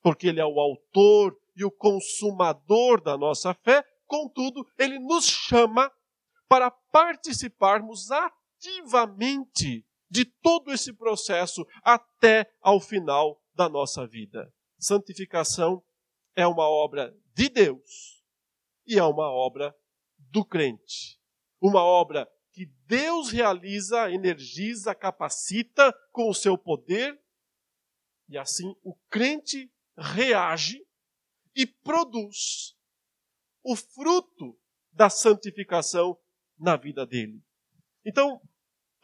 porque 0.01 0.27
ele 0.27 0.41
é 0.41 0.45
o 0.45 0.59
autor 0.59 1.37
e 1.55 1.63
o 1.63 1.71
consumador 1.71 3.01
da 3.01 3.17
nossa 3.17 3.53
fé, 3.53 3.81
contudo, 4.05 4.67
ele 4.77 4.99
nos 4.99 5.25
chama 5.25 5.89
para 6.49 6.69
participarmos 6.69 8.09
ativamente 8.11 9.85
de 10.11 10.25
todo 10.25 10.73
esse 10.73 10.91
processo 10.91 11.65
até 11.81 12.53
ao 12.59 12.81
final 12.81 13.41
da 13.55 13.69
nossa 13.69 14.05
vida. 14.05 14.53
Santificação 14.77 15.81
é 16.35 16.45
uma 16.45 16.69
obra 16.69 17.17
de 17.33 17.47
Deus 17.47 18.21
e 18.85 18.99
é 18.99 19.03
uma 19.03 19.31
obra 19.31 19.73
do 20.17 20.43
crente. 20.43 21.17
Uma 21.61 21.81
obra 21.81 22.29
que 22.51 22.65
Deus 22.85 23.29
realiza, 23.31 24.11
energiza, 24.11 24.93
capacita 24.93 25.97
com 26.11 26.29
o 26.29 26.33
seu 26.33 26.57
poder, 26.57 27.17
e 28.27 28.37
assim 28.37 28.75
o 28.83 28.93
crente 29.09 29.71
reage 29.97 30.85
e 31.55 31.65
produz 31.65 32.75
o 33.63 33.77
fruto 33.77 34.59
da 34.91 35.09
santificação 35.09 36.19
na 36.57 36.75
vida 36.75 37.05
dele. 37.05 37.41
Então, 38.05 38.41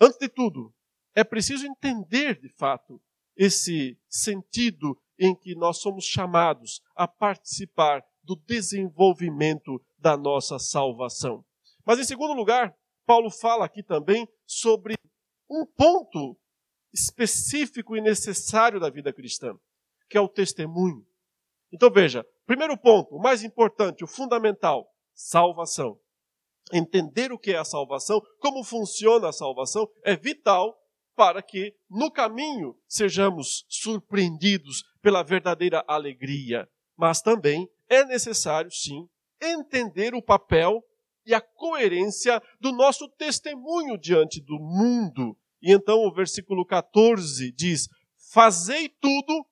antes 0.02 0.18
de 0.18 0.28
tudo, 0.28 0.74
é 1.18 1.24
preciso 1.24 1.66
entender 1.66 2.40
de 2.40 2.48
fato 2.48 3.02
esse 3.36 4.00
sentido 4.08 4.96
em 5.18 5.36
que 5.36 5.56
nós 5.56 5.80
somos 5.80 6.06
chamados 6.06 6.80
a 6.96 7.08
participar 7.08 8.06
do 8.22 8.36
desenvolvimento 8.36 9.84
da 9.98 10.16
nossa 10.16 10.60
salvação. 10.60 11.44
Mas, 11.84 11.98
em 11.98 12.04
segundo 12.04 12.34
lugar, 12.34 12.72
Paulo 13.04 13.32
fala 13.32 13.66
aqui 13.66 13.82
também 13.82 14.30
sobre 14.46 14.94
um 15.50 15.66
ponto 15.66 16.38
específico 16.94 17.98
e 17.98 18.02
necessário 18.02 18.80
da 18.80 18.92
vida 18.92 19.12
cristã, 19.12 19.58
que 20.08 20.20
é 20.20 20.22
o 20.22 20.30
testemunho. 20.30 21.04
Então 21.72 21.90
veja, 21.90 22.24
primeiro 22.46 22.78
ponto, 22.78 23.16
o 23.16 23.20
mais 23.20 23.42
importante, 23.44 24.04
o 24.04 24.08
fundamental, 24.08 24.88
salvação. 25.16 26.00
Entender 26.72 27.32
o 27.32 27.40
que 27.40 27.54
é 27.54 27.58
a 27.58 27.66
salvação, 27.66 28.22
como 28.40 28.64
funciona 28.64 29.30
a 29.30 29.34
salvação, 29.34 29.90
é 30.04 30.16
vital 30.16 30.78
para 31.18 31.42
que 31.42 31.74
no 31.90 32.12
caminho 32.12 32.80
sejamos 32.88 33.66
surpreendidos 33.68 34.84
pela 35.02 35.24
verdadeira 35.24 35.84
alegria. 35.88 36.70
Mas 36.96 37.24
também 37.24 37.68
é 37.90 38.06
necessário, 38.06 38.70
sim, 38.70 39.10
entender 39.42 40.14
o 40.14 40.22
papel 40.22 40.84
e 41.26 41.34
a 41.34 41.42
coerência 41.42 42.40
do 42.62 42.72
nosso 42.72 43.10
testemunho 43.10 43.98
diante 43.98 44.40
do 44.40 44.60
mundo. 44.60 45.36
E 45.60 45.74
então 45.74 46.06
o 46.06 46.14
versículo 46.14 46.64
14 46.64 47.52
diz: 47.52 47.90
Fazei 48.32 48.88
tudo, 48.88 49.44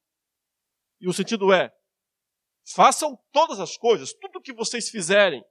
e 1.02 1.10
o 1.10 1.14
sentido 1.14 1.52
é: 1.52 1.74
façam 2.76 3.18
todas 3.32 3.60
as 3.60 3.76
coisas, 3.76 4.14
tudo 4.14 4.40
que 4.40 4.54
vocês 4.54 4.88
fizerem, 4.88 5.44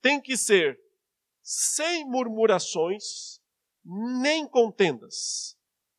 tem 0.00 0.20
que 0.20 0.36
ser 0.36 0.78
sem 1.42 2.08
murmurações, 2.08 3.39
nem 3.84 4.46
contendas. 4.46 5.56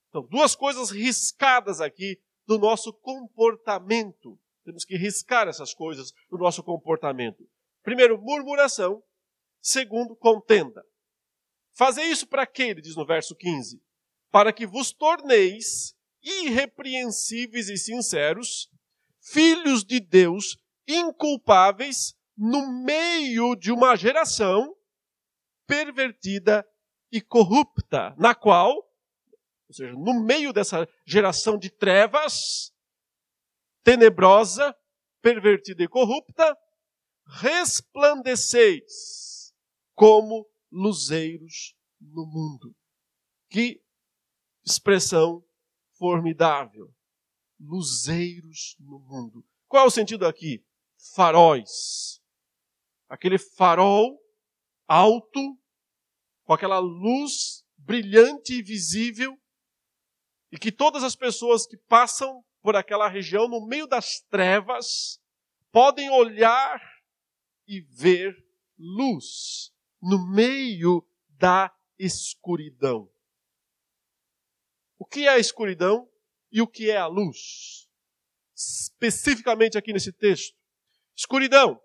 Então, 0.10 0.24
duas 0.24 0.56
coisas 0.56 0.92
riscadas 0.92 1.80
aqui 1.80 2.20
do 2.46 2.58
nosso 2.60 2.92
comportamento. 2.94 4.38
Temos 4.64 4.86
que 4.86 4.98
riscar 4.98 5.48
essas 5.48 5.74
coisas 5.74 6.14
do 6.30 6.38
nosso 6.38 6.64
comportamento. 6.64 7.48
Primeiro, 7.84 8.22
murmuração. 8.22 9.04
Segundo, 9.62 10.16
contenda. 10.16 10.86
Fazer 11.72 12.04
isso 12.04 12.28
para 12.28 12.46
quê? 12.46 12.64
Ele 12.64 12.82
diz 12.82 12.96
no 12.96 13.06
verso 13.06 13.36
15. 13.36 13.82
Para 14.30 14.52
que 14.52 14.66
vos 14.66 14.92
torneis 14.92 15.96
irrepreensíveis 16.22 17.70
e 17.70 17.78
sinceros, 17.78 18.70
filhos 19.20 19.84
de 19.84 20.00
Deus, 20.00 20.58
inculpáveis, 20.88 22.16
no 22.38 22.84
meio 22.84 23.56
de 23.56 23.72
uma 23.72 23.96
geração 23.96 24.76
pervertida 25.68 26.68
e 27.12 27.22
corrupta, 27.22 28.16
na 28.18 28.34
qual, 28.34 28.74
ou 28.74 29.74
seja, 29.74 29.94
no 29.94 30.24
meio 30.24 30.54
dessa 30.54 30.88
geração 31.06 31.58
de 31.58 31.70
trevas, 31.70 32.74
tenebrosa, 33.84 34.76
pervertida 35.22 35.84
e 35.84 35.88
corrupta, 35.88 36.58
resplandeceis 37.26 39.54
como 39.94 40.50
luzeiros 40.72 41.76
no 42.00 42.26
mundo. 42.26 42.74
Que 43.50 43.84
expressão 44.66 45.44
formidável. 45.98 46.94
Luzeiros 47.60 48.76
no 48.80 49.00
mundo. 49.00 49.46
Qual 49.68 49.86
é 49.86 49.88
o 49.88 49.92
sentido 49.92 50.26
aqui? 50.26 50.66
Faróis. 51.14 52.22
Aquele 53.08 53.38
farol 53.38 54.20
alto 54.88 55.61
com 56.52 56.56
aquela 56.56 56.80
luz 56.80 57.66
brilhante 57.78 58.56
e 58.56 58.62
visível, 58.62 59.40
e 60.52 60.60
que 60.60 60.70
todas 60.70 61.02
as 61.02 61.16
pessoas 61.16 61.66
que 61.66 61.78
passam 61.78 62.44
por 62.62 62.76
aquela 62.76 63.08
região, 63.08 63.48
no 63.48 63.66
meio 63.66 63.88
das 63.88 64.20
trevas, 64.30 65.18
podem 65.72 66.10
olhar 66.10 66.78
e 67.66 67.80
ver 67.80 68.36
luz 68.78 69.72
no 70.02 70.28
meio 70.30 71.08
da 71.30 71.74
escuridão. 71.98 73.10
O 75.00 75.06
que 75.06 75.28
é 75.28 75.30
a 75.30 75.40
escuridão 75.40 76.06
e 76.52 76.62
o 76.62 76.68
que 76.68 76.92
é 76.92 76.98
a 76.98 77.08
luz? 77.08 77.88
Especificamente 78.54 79.78
aqui 79.78 79.94
nesse 79.94 80.12
texto. 80.12 80.54
Escuridão, 81.16 81.82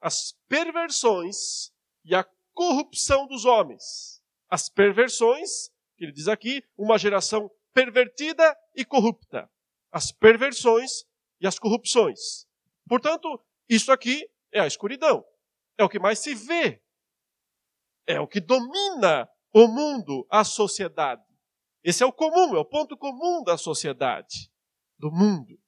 as 0.00 0.32
perversões 0.48 1.72
e 2.04 2.16
a 2.16 2.24
corrupção 2.56 3.26
dos 3.26 3.44
homens. 3.44 4.22
As 4.48 4.70
perversões, 4.70 5.68
que 5.94 6.04
ele 6.06 6.12
diz 6.12 6.26
aqui, 6.26 6.64
uma 6.76 6.96
geração 6.98 7.50
pervertida 7.74 8.56
e 8.74 8.82
corrupta. 8.82 9.48
As 9.92 10.10
perversões 10.10 11.04
e 11.38 11.46
as 11.46 11.58
corrupções. 11.58 12.46
Portanto, 12.88 13.38
isso 13.68 13.92
aqui 13.92 14.26
é 14.50 14.60
a 14.60 14.66
escuridão. 14.66 15.22
É 15.76 15.84
o 15.84 15.88
que 15.88 15.98
mais 15.98 16.18
se 16.18 16.34
vê. 16.34 16.82
É 18.06 18.18
o 18.18 18.26
que 18.26 18.40
domina 18.40 19.28
o 19.52 19.68
mundo, 19.68 20.26
a 20.30 20.42
sociedade. 20.42 21.22
Esse 21.84 22.02
é 22.02 22.06
o 22.06 22.12
comum, 22.12 22.56
é 22.56 22.58
o 22.58 22.64
ponto 22.64 22.96
comum 22.96 23.44
da 23.44 23.58
sociedade, 23.58 24.50
do 24.98 25.10
mundo. 25.10 25.60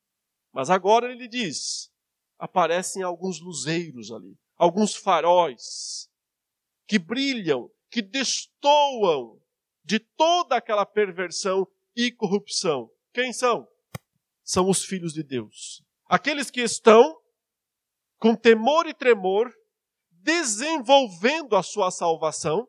Mas 0.52 0.70
agora 0.70 1.12
ele 1.12 1.28
diz: 1.28 1.92
aparecem 2.38 3.02
alguns 3.02 3.40
luzeiros 3.40 4.10
ali, 4.10 4.38
alguns 4.56 4.96
faróis, 4.96 6.07
que 6.88 6.98
brilham, 6.98 7.70
que 7.90 8.00
destoam 8.00 9.38
de 9.84 9.98
toda 9.98 10.56
aquela 10.56 10.86
perversão 10.86 11.68
e 11.94 12.10
corrupção. 12.10 12.90
Quem 13.12 13.32
são? 13.32 13.68
São 14.42 14.68
os 14.68 14.82
filhos 14.84 15.12
de 15.12 15.22
Deus. 15.22 15.84
Aqueles 16.06 16.50
que 16.50 16.62
estão 16.62 17.20
com 18.18 18.34
temor 18.34 18.86
e 18.86 18.94
tremor 18.94 19.52
desenvolvendo 20.10 21.54
a 21.54 21.62
sua 21.62 21.90
salvação, 21.90 22.66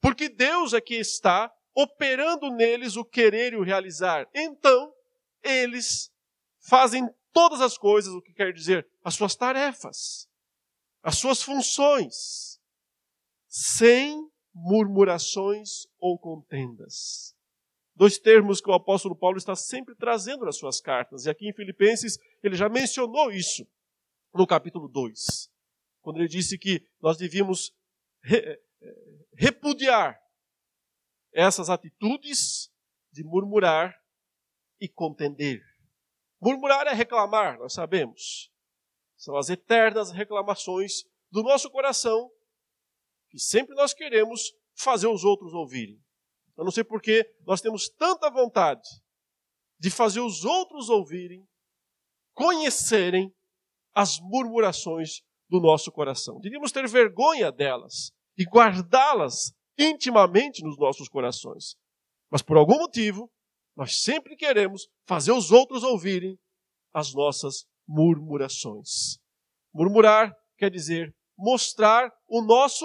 porque 0.00 0.28
Deus 0.28 0.74
é 0.74 0.80
que 0.80 0.94
está 0.94 1.50
operando 1.74 2.50
neles 2.50 2.96
o 2.96 3.04
querer 3.04 3.54
e 3.54 3.56
o 3.56 3.64
realizar. 3.64 4.28
Então, 4.34 4.92
eles 5.42 6.10
fazem 6.60 7.08
todas 7.32 7.62
as 7.62 7.78
coisas, 7.78 8.12
o 8.12 8.20
que 8.20 8.34
quer 8.34 8.52
dizer, 8.52 8.86
as 9.02 9.14
suas 9.14 9.34
tarefas, 9.34 10.28
as 11.02 11.16
suas 11.16 11.42
funções 11.42 12.51
sem 13.54 14.26
murmurações 14.54 15.86
ou 16.00 16.18
contendas. 16.18 17.36
Dois 17.94 18.16
termos 18.16 18.62
que 18.62 18.70
o 18.70 18.72
apóstolo 18.72 19.14
Paulo 19.14 19.36
está 19.36 19.54
sempre 19.54 19.94
trazendo 19.94 20.46
nas 20.46 20.56
suas 20.56 20.80
cartas. 20.80 21.26
E 21.26 21.30
aqui 21.30 21.46
em 21.46 21.52
Filipenses 21.52 22.18
ele 22.42 22.56
já 22.56 22.70
mencionou 22.70 23.30
isso 23.30 23.68
no 24.32 24.46
capítulo 24.46 24.88
2, 24.88 25.52
quando 26.00 26.16
ele 26.16 26.28
disse 26.28 26.56
que 26.56 26.88
nós 26.98 27.18
devíamos 27.18 27.76
re, 28.22 28.58
repudiar 29.36 30.18
essas 31.30 31.68
atitudes 31.68 32.72
de 33.12 33.22
murmurar 33.22 33.94
e 34.80 34.88
contender. 34.88 35.62
Murmurar 36.40 36.86
é 36.86 36.94
reclamar, 36.94 37.58
nós 37.58 37.74
sabemos. 37.74 38.50
São 39.14 39.36
as 39.36 39.50
eternas 39.50 40.10
reclamações 40.10 41.04
do 41.30 41.42
nosso 41.42 41.70
coração 41.70 42.32
que 43.32 43.38
sempre 43.38 43.74
nós 43.74 43.94
queremos 43.94 44.52
fazer 44.76 45.06
os 45.06 45.24
outros 45.24 45.54
ouvirem. 45.54 45.98
Eu 46.56 46.64
não 46.64 46.70
sei 46.70 46.84
porque 46.84 47.26
nós 47.46 47.62
temos 47.62 47.88
tanta 47.88 48.30
vontade 48.30 48.86
de 49.80 49.90
fazer 49.90 50.20
os 50.20 50.44
outros 50.44 50.90
ouvirem, 50.90 51.42
conhecerem 52.34 53.34
as 53.94 54.20
murmurações 54.20 55.22
do 55.48 55.60
nosso 55.60 55.90
coração. 55.90 56.38
Devíamos 56.40 56.72
ter 56.72 56.86
vergonha 56.86 57.50
delas 57.50 58.12
e 58.36 58.44
guardá-las 58.44 59.54
intimamente 59.78 60.62
nos 60.62 60.78
nossos 60.78 61.08
corações. 61.08 61.74
Mas 62.30 62.42
por 62.42 62.58
algum 62.58 62.78
motivo, 62.78 63.32
nós 63.74 64.02
sempre 64.02 64.36
queremos 64.36 64.88
fazer 65.06 65.32
os 65.32 65.50
outros 65.50 65.82
ouvirem 65.82 66.38
as 66.92 67.14
nossas 67.14 67.64
murmurações. 67.88 69.18
Murmurar 69.72 70.36
quer 70.58 70.70
dizer 70.70 71.14
mostrar 71.36 72.12
o 72.28 72.42
nosso 72.42 72.84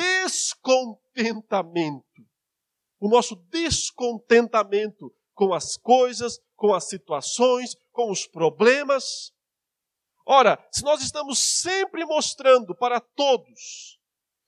descontentamento. 0.00 2.04
O 2.98 3.08
nosso 3.08 3.36
descontentamento 3.50 5.14
com 5.34 5.52
as 5.52 5.76
coisas, 5.76 6.40
com 6.56 6.74
as 6.74 6.88
situações, 6.88 7.76
com 7.92 8.10
os 8.10 8.26
problemas. 8.26 9.32
Ora, 10.26 10.58
se 10.72 10.82
nós 10.82 11.02
estamos 11.02 11.38
sempre 11.38 12.04
mostrando 12.04 12.74
para 12.74 13.00
todos 13.00 14.00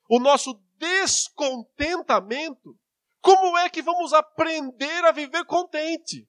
o 0.08 0.18
nosso 0.18 0.60
descontentamento, 0.76 2.76
como 3.20 3.56
é 3.58 3.68
que 3.68 3.82
vamos 3.82 4.12
aprender 4.12 5.04
a 5.04 5.12
viver 5.12 5.44
contente? 5.44 6.28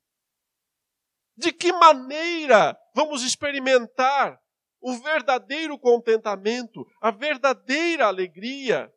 De 1.36 1.51
que 1.51 1.73
maneira 1.73 2.77
vamos 2.95 3.23
experimentar 3.23 4.39
o 4.79 4.93
verdadeiro 4.97 5.79
contentamento, 5.79 6.86
a 7.01 7.09
verdadeira 7.09 8.05
alegria? 8.07 8.92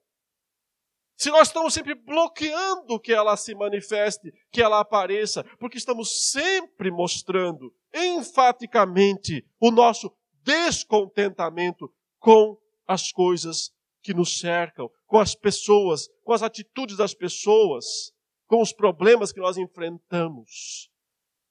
Se 1.16 1.30
nós 1.30 1.48
estamos 1.48 1.72
sempre 1.72 1.94
bloqueando 1.94 3.00
que 3.00 3.12
ela 3.12 3.36
se 3.38 3.54
manifeste, 3.54 4.32
que 4.52 4.60
ela 4.60 4.80
apareça, 4.80 5.42
porque 5.58 5.78
estamos 5.78 6.30
sempre 6.30 6.90
mostrando 6.90 7.74
enfaticamente 7.94 9.42
o 9.58 9.70
nosso 9.70 10.14
descontentamento 10.42 11.90
com 12.18 12.58
as 12.86 13.10
coisas 13.10 13.72
que 14.02 14.12
nos 14.12 14.38
cercam, 14.38 14.90
com 15.06 15.18
as 15.18 15.34
pessoas, 15.34 16.06
com 16.22 16.34
as 16.34 16.42
atitudes 16.42 16.98
das 16.98 17.14
pessoas, 17.14 18.12
com 18.46 18.60
os 18.60 18.72
problemas 18.72 19.32
que 19.32 19.40
nós 19.40 19.56
enfrentamos. 19.56 20.90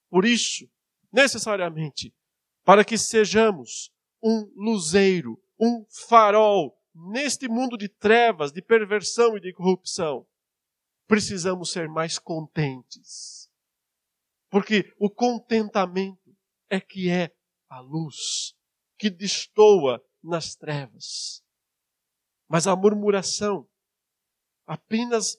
Por 0.10 0.26
isso, 0.26 0.70
necessariamente, 1.12 2.14
para 2.64 2.86
que 2.86 2.98
sejamos 2.98 3.92
um 4.22 4.50
luzeiro, 4.56 5.42
um 5.60 5.86
farol 6.08 6.78
neste 6.96 7.50
mundo 7.50 7.78
de 7.78 7.90
trevas, 7.90 8.54
de 8.54 8.62
perversão 8.62 9.36
e 9.36 9.42
de 9.42 9.52
corrupção, 9.54 10.26
precisamos 11.06 11.72
ser 11.72 11.90
mais 11.90 12.18
contentes. 12.18 13.52
Porque 14.50 14.94
o 14.98 15.10
contentamento 15.10 16.36
é 16.70 16.80
que 16.80 17.10
é 17.10 17.36
a 17.68 17.82
luz 17.82 18.56
que 18.98 19.10
destoa 19.10 20.02
nas 20.24 20.56
trevas. 20.56 21.44
Mas 22.48 22.66
a 22.66 22.76
murmuração 22.76 23.68
apenas 24.66 25.38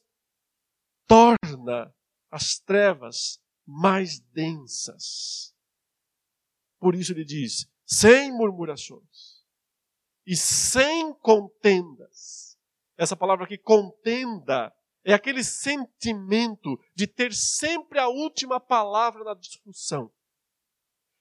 torna 1.07 1.95
as 2.31 2.59
trevas 2.59 3.41
mais 3.65 4.21
densas. 4.21 5.55
Por 6.79 6.95
isso 6.95 7.13
ele 7.13 7.25
diz: 7.25 7.67
sem 7.87 8.31
murmurações 8.31 9.36
e 10.27 10.37
sem 10.37 11.15
contendas. 11.21 12.59
Essa 12.99 13.17
palavra 13.17 13.45
aqui, 13.45 13.59
contenda, 13.59 14.73
é 15.05 15.13
aquele 15.13 15.45
sentimento 15.45 16.79
de 16.95 17.07
ter 17.07 17.33
sempre 17.33 17.99
a 17.99 18.09
última 18.09 18.59
palavra 18.59 19.23
na 19.23 19.35
discussão. 19.35 20.11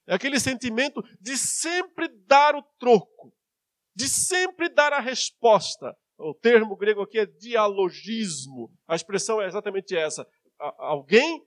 É 0.07 0.15
aquele 0.15 0.39
sentimento 0.39 1.01
de 1.19 1.37
sempre 1.37 2.07
dar 2.25 2.55
o 2.55 2.61
troco 2.79 3.35
de 3.95 4.09
sempre 4.09 4.67
dar 4.67 4.91
a 4.91 4.99
resposta. 4.99 5.95
O 6.17 6.33
termo 6.33 6.75
grego 6.75 7.01
aqui 7.01 7.17
é 7.17 7.25
dialogismo. 7.25 8.69
A 8.87 8.95
expressão 8.95 9.41
é 9.41 9.47
exatamente 9.47 9.95
essa. 9.95 10.27
Alguém 10.77 11.41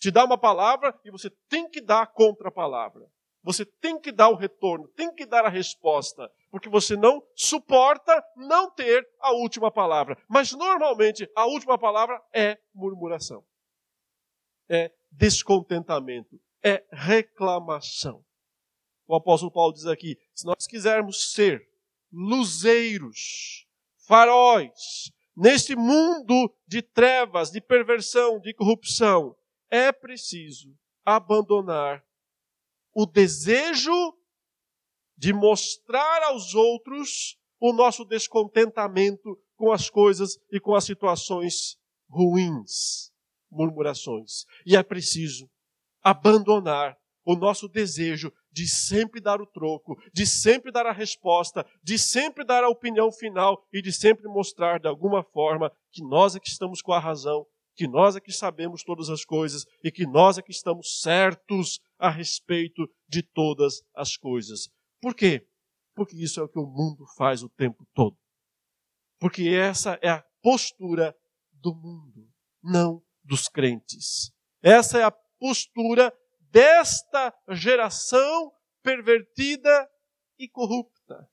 te 0.00 0.10
dá 0.10 0.24
uma 0.24 0.38
palavra 0.38 0.98
e 1.04 1.10
você 1.10 1.30
tem 1.48 1.68
que 1.68 1.80
dar 1.80 2.02
a 2.02 2.06
contra-palavra. 2.06 3.06
Você 3.42 3.64
tem 3.64 4.00
que 4.00 4.10
dar 4.10 4.30
o 4.30 4.36
retorno, 4.36 4.88
tem 4.88 5.14
que 5.14 5.26
dar 5.26 5.44
a 5.44 5.48
resposta, 5.48 6.30
porque 6.50 6.68
você 6.68 6.96
não 6.96 7.22
suporta 7.34 8.22
não 8.36 8.70
ter 8.70 9.06
a 9.20 9.32
última 9.32 9.70
palavra. 9.70 10.16
Mas 10.28 10.52
normalmente 10.52 11.30
a 11.36 11.46
última 11.46 11.78
palavra 11.78 12.22
é 12.32 12.58
murmuração, 12.74 13.44
é 14.68 14.92
descontentamento, 15.10 16.40
é 16.62 16.84
reclamação. 16.90 18.24
O 19.06 19.14
apóstolo 19.14 19.52
Paulo 19.52 19.72
diz 19.72 19.86
aqui: 19.86 20.18
se 20.34 20.46
nós 20.46 20.66
quisermos 20.66 21.32
ser 21.32 21.66
luzeiros, 22.12 23.66
faróis, 24.06 25.12
neste 25.36 25.76
mundo 25.76 26.52
de 26.66 26.82
trevas, 26.82 27.50
de 27.50 27.60
perversão, 27.60 28.40
de 28.40 28.52
corrupção, 28.54 29.36
é 29.70 29.92
preciso 29.92 30.74
abandonar 31.04 32.04
o 32.92 33.06
desejo 33.06 34.17
de 35.18 35.32
mostrar 35.32 36.22
aos 36.22 36.54
outros 36.54 37.36
o 37.60 37.72
nosso 37.72 38.04
descontentamento 38.04 39.36
com 39.56 39.72
as 39.72 39.90
coisas 39.90 40.38
e 40.50 40.60
com 40.60 40.74
as 40.74 40.84
situações 40.84 41.76
ruins, 42.08 43.10
murmurações. 43.50 44.44
E 44.64 44.76
é 44.76 44.82
preciso 44.82 45.50
abandonar 46.00 46.96
o 47.24 47.34
nosso 47.34 47.68
desejo 47.68 48.32
de 48.50 48.66
sempre 48.66 49.20
dar 49.20 49.40
o 49.40 49.46
troco, 49.46 50.00
de 50.14 50.26
sempre 50.26 50.72
dar 50.72 50.86
a 50.86 50.92
resposta, 50.92 51.66
de 51.82 51.98
sempre 51.98 52.44
dar 52.44 52.64
a 52.64 52.68
opinião 52.68 53.12
final 53.12 53.62
e 53.72 53.82
de 53.82 53.92
sempre 53.92 54.26
mostrar 54.28 54.80
de 54.80 54.88
alguma 54.88 55.22
forma 55.22 55.70
que 55.92 56.02
nós 56.02 56.36
é 56.36 56.40
que 56.40 56.48
estamos 56.48 56.80
com 56.80 56.92
a 56.92 56.98
razão, 56.98 57.44
que 57.74 57.86
nós 57.86 58.16
é 58.16 58.20
que 58.20 58.32
sabemos 58.32 58.82
todas 58.82 59.10
as 59.10 59.24
coisas 59.24 59.66
e 59.84 59.90
que 59.90 60.06
nós 60.06 60.38
é 60.38 60.42
que 60.42 60.52
estamos 60.52 61.00
certos 61.00 61.80
a 61.98 62.08
respeito 62.08 62.88
de 63.06 63.22
todas 63.22 63.82
as 63.94 64.16
coisas. 64.16 64.70
Por 65.00 65.14
quê? 65.14 65.46
Porque 65.94 66.16
isso 66.16 66.40
é 66.40 66.42
o 66.42 66.48
que 66.48 66.58
o 66.58 66.66
mundo 66.66 67.06
faz 67.16 67.42
o 67.42 67.48
tempo 67.48 67.86
todo. 67.94 68.16
Porque 69.18 69.48
essa 69.48 69.98
é 70.02 70.08
a 70.08 70.24
postura 70.42 71.16
do 71.52 71.74
mundo, 71.74 72.32
não 72.62 73.04
dos 73.22 73.48
crentes. 73.48 74.32
Essa 74.62 74.98
é 74.98 75.04
a 75.04 75.10
postura 75.10 76.12
desta 76.40 77.34
geração 77.50 78.52
pervertida 78.82 79.90
e 80.38 80.48
corrupta. 80.48 81.28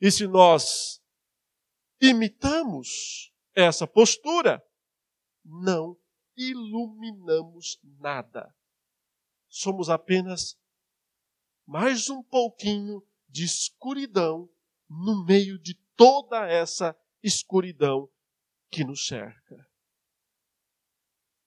E 0.00 0.10
se 0.10 0.26
nós 0.26 1.00
imitamos 2.00 3.32
essa 3.54 3.86
postura, 3.86 4.62
não 5.44 5.96
iluminamos 6.36 7.78
nada. 7.82 8.54
Somos 9.48 9.90
apenas 9.90 10.58
mais 11.70 12.10
um 12.10 12.20
pouquinho 12.20 13.00
de 13.28 13.44
escuridão 13.44 14.50
no 14.88 15.24
meio 15.24 15.56
de 15.56 15.74
toda 15.94 16.44
essa 16.50 16.96
escuridão 17.22 18.08
que 18.72 18.82
nos 18.82 19.06
cerca. 19.06 19.68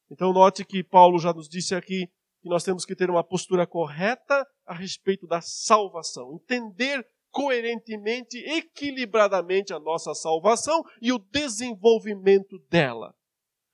Então, 0.09 0.31
note 0.31 0.63
que 0.63 0.81
Paulo 0.81 1.19
já 1.19 1.33
nos 1.33 1.49
disse 1.49 1.75
aqui 1.75 2.07
que 2.41 2.47
nós 2.47 2.63
temos 2.63 2.85
que 2.85 2.95
ter 2.95 3.09
uma 3.09 3.21
postura 3.21 3.67
correta 3.67 4.47
a 4.65 4.73
respeito 4.73 5.27
da 5.27 5.41
salvação, 5.41 6.33
entender 6.35 7.05
coerentemente, 7.29 8.37
equilibradamente 8.45 9.73
a 9.73 9.79
nossa 9.79 10.13
salvação 10.13 10.85
e 11.01 11.11
o 11.11 11.19
desenvolvimento 11.19 12.57
dela. 12.69 13.13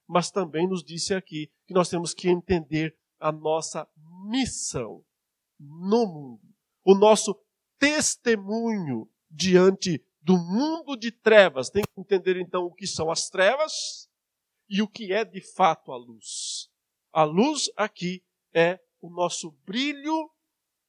Mas 0.08 0.32
também 0.32 0.68
nos 0.68 0.84
disse 0.84 1.14
aqui 1.14 1.52
que 1.68 1.76
nós 1.76 1.90
temos 1.90 2.12
que 2.12 2.28
entender 2.28 2.98
a 3.20 3.32
nossa 3.32 3.88
missão 4.26 5.06
no 5.60 6.06
mundo, 6.06 6.56
o 6.86 6.96
nosso 6.96 7.36
testemunho 7.78 9.10
diante 9.30 10.04
do 10.22 10.38
mundo 10.38 10.96
de 10.96 11.12
trevas. 11.12 11.70
Tem 11.70 11.84
que 11.84 12.02
entender 12.02 12.38
então 12.38 12.66
o 12.66 12.74
que 12.74 12.88
são 12.88 13.12
as 13.12 13.30
trevas 13.30 14.08
e 14.70 14.82
o 14.82 14.88
que 14.88 15.12
é 15.12 15.26
de 15.26 15.42
fato 15.42 15.92
a 15.92 15.98
luz. 15.98 16.70
A 17.12 17.24
luz 17.24 17.70
aqui 17.76 18.24
é 18.54 18.80
o 19.02 19.10
nosso 19.10 19.52
brilho 19.66 20.30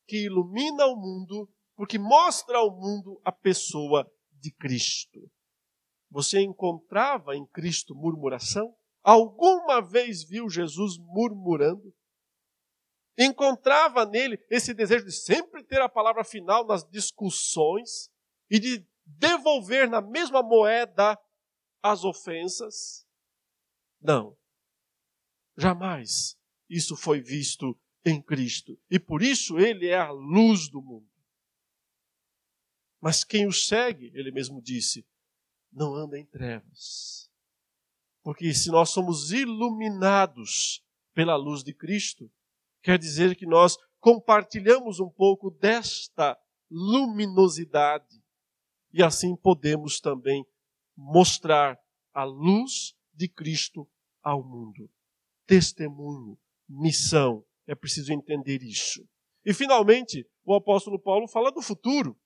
que 0.07 0.25
ilumina 0.25 0.87
o 0.87 0.97
mundo, 0.97 1.49
porque 1.77 1.99
mostra 1.99 2.59
ao 2.59 2.71
mundo 2.71 3.21
a 3.25 3.33
pessoa 3.33 4.11
de 4.33 4.51
Cristo. 4.53 5.31
Você 6.11 6.41
encontrava 6.41 7.37
em 7.37 7.47
Cristo 7.47 7.95
murmuração? 7.95 8.75
Alguma 9.03 9.81
vez 9.81 10.25
viu 10.25 10.51
Jesus 10.51 10.99
murmurando? 10.99 11.95
Encontrava 13.23 14.07
nele 14.07 14.43
esse 14.49 14.73
desejo 14.73 15.05
de 15.05 15.13
sempre 15.13 15.63
ter 15.63 15.83
a 15.83 15.91
palavra 15.91 16.25
final 16.25 16.67
nas 16.67 16.83
discussões 16.89 18.11
e 18.49 18.59
de 18.59 18.87
devolver 19.05 19.91
na 19.91 20.01
mesma 20.01 20.43
moeda 20.43 21.21
as 21.83 22.03
ofensas? 22.03 23.07
Não. 24.01 24.35
Jamais 25.55 26.41
isso 26.67 26.97
foi 26.97 27.21
visto 27.21 27.79
em 28.07 28.23
Cristo. 28.23 28.81
E 28.91 28.99
por 28.99 29.21
isso 29.21 29.59
ele 29.59 29.89
é 29.89 29.99
a 29.99 30.11
luz 30.11 30.71
do 30.71 30.81
mundo. 30.81 31.07
Mas 33.03 33.23
quem 33.23 33.47
o 33.47 33.53
segue, 33.53 34.11
ele 34.15 34.31
mesmo 34.31 34.63
disse, 34.63 35.07
não 35.71 35.95
anda 35.95 36.19
em 36.19 36.25
trevas. 36.25 37.31
Porque 38.23 38.55
se 38.55 38.71
nós 38.71 38.89
somos 38.89 39.31
iluminados 39.31 40.83
pela 41.13 41.37
luz 41.37 41.63
de 41.63 41.75
Cristo, 41.75 42.33
quer 42.83 42.99
dizer 42.99 43.37
que 43.37 43.47
nós 43.47 43.77
compartilhamos 43.99 45.01
um 45.01 45.11
pouco 45.11 45.51
desta 45.51 46.39
luminosidade 46.71 48.23
e 48.93 49.03
assim 49.03 49.37
podemos 49.37 50.01
também 50.01 50.45
mostrar 50.97 51.79
a 52.13 52.25
luz 52.25 52.95
de 53.13 53.29
Cristo 53.29 53.89
ao 54.23 54.43
mundo. 54.43 54.91
Testemunho, 55.47 56.39
missão, 56.69 57.45
é 57.67 57.75
preciso 57.75 58.13
entender 58.13 58.63
isso. 58.63 59.07
E 59.45 59.55
finalmente, 59.55 60.27
o 60.45 60.55
apóstolo 60.55 60.99
Paulo 60.99 61.29
fala 61.29 61.51
do 61.51 61.63
futuro. 61.63 62.19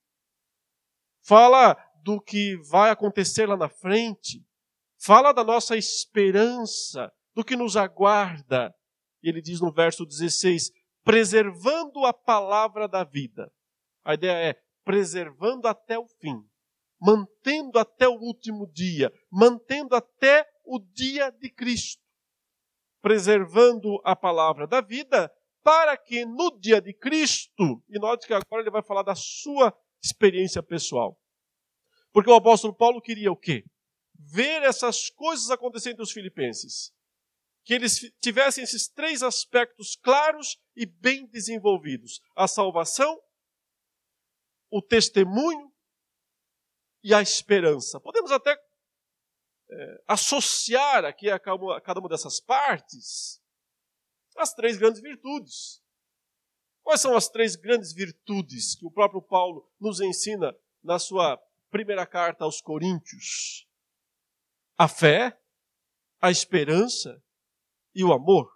Fala 1.21 1.75
do 2.03 2.21
que 2.21 2.57
vai 2.69 2.91
acontecer 2.91 3.47
lá 3.47 3.57
na 3.57 3.69
frente. 3.69 4.45
Fala 4.97 5.31
da 5.31 5.43
nossa 5.43 5.77
esperança, 5.77 7.11
do 7.33 7.43
que 7.43 7.55
nos 7.55 7.77
aguarda. 7.77 8.73
E 9.25 9.29
ele 9.29 9.41
diz 9.41 9.59
no 9.59 9.71
verso 9.71 10.05
16: 10.05 10.71
preservando 11.03 12.05
a 12.05 12.13
palavra 12.13 12.87
da 12.87 13.03
vida. 13.03 13.51
A 14.03 14.13
ideia 14.13 14.51
é 14.51 14.61
preservando 14.83 15.67
até 15.67 15.97
o 15.97 16.07
fim, 16.07 16.47
mantendo 17.01 17.79
até 17.79 18.07
o 18.07 18.19
último 18.19 18.71
dia, 18.71 19.11
mantendo 19.31 19.95
até 19.95 20.47
o 20.63 20.79
dia 20.79 21.31
de 21.31 21.49
Cristo. 21.49 22.03
Preservando 23.01 23.99
a 24.03 24.15
palavra 24.15 24.67
da 24.67 24.79
vida, 24.79 25.31
para 25.63 25.97
que 25.97 26.23
no 26.23 26.59
dia 26.59 26.79
de 26.79 26.93
Cristo, 26.93 27.83
e 27.89 27.97
note 27.97 28.27
que 28.27 28.33
agora 28.33 28.61
ele 28.61 28.69
vai 28.69 28.83
falar 28.83 29.01
da 29.01 29.15
sua 29.15 29.75
experiência 30.03 30.61
pessoal. 30.61 31.19
Porque 32.13 32.29
o 32.29 32.35
apóstolo 32.35 32.75
Paulo 32.75 33.01
queria 33.01 33.31
o 33.31 33.35
quê? 33.35 33.65
Ver 34.13 34.61
essas 34.61 35.09
coisas 35.09 35.49
acontecendo 35.49 35.93
entre 35.93 36.03
os 36.03 36.11
filipenses. 36.11 36.94
Que 37.65 37.73
eles 37.73 37.99
tivessem 38.21 38.63
esses 38.63 38.87
três 38.87 39.23
aspectos 39.23 39.95
claros 39.95 40.57
e 40.75 40.85
bem 40.85 41.25
desenvolvidos: 41.27 42.21
a 42.35 42.47
salvação, 42.47 43.19
o 44.69 44.81
testemunho 44.81 45.73
e 47.03 47.13
a 47.13 47.21
esperança. 47.21 47.99
Podemos 47.99 48.31
até 48.31 48.55
é, 49.69 50.03
associar 50.07 51.05
aqui 51.05 51.29
a 51.29 51.39
cada 51.39 51.99
uma 51.99 52.09
dessas 52.09 52.39
partes 52.39 53.43
as 54.37 54.53
três 54.53 54.77
grandes 54.77 55.01
virtudes. 55.01 55.81
Quais 56.83 57.01
são 57.01 57.15
as 57.15 57.27
três 57.29 57.55
grandes 57.55 57.93
virtudes 57.93 58.75
que 58.75 58.85
o 58.85 58.91
próprio 58.91 59.21
Paulo 59.21 59.67
nos 59.79 59.99
ensina 60.01 60.55
na 60.83 60.99
sua 60.99 61.37
primeira 61.71 62.05
carta 62.05 62.43
aos 62.43 62.61
Coríntios? 62.61 63.67
A 64.77 64.87
fé, 64.87 65.39
a 66.21 66.29
esperança 66.29 67.23
e 67.95 68.03
o 68.03 68.13
amor. 68.13 68.51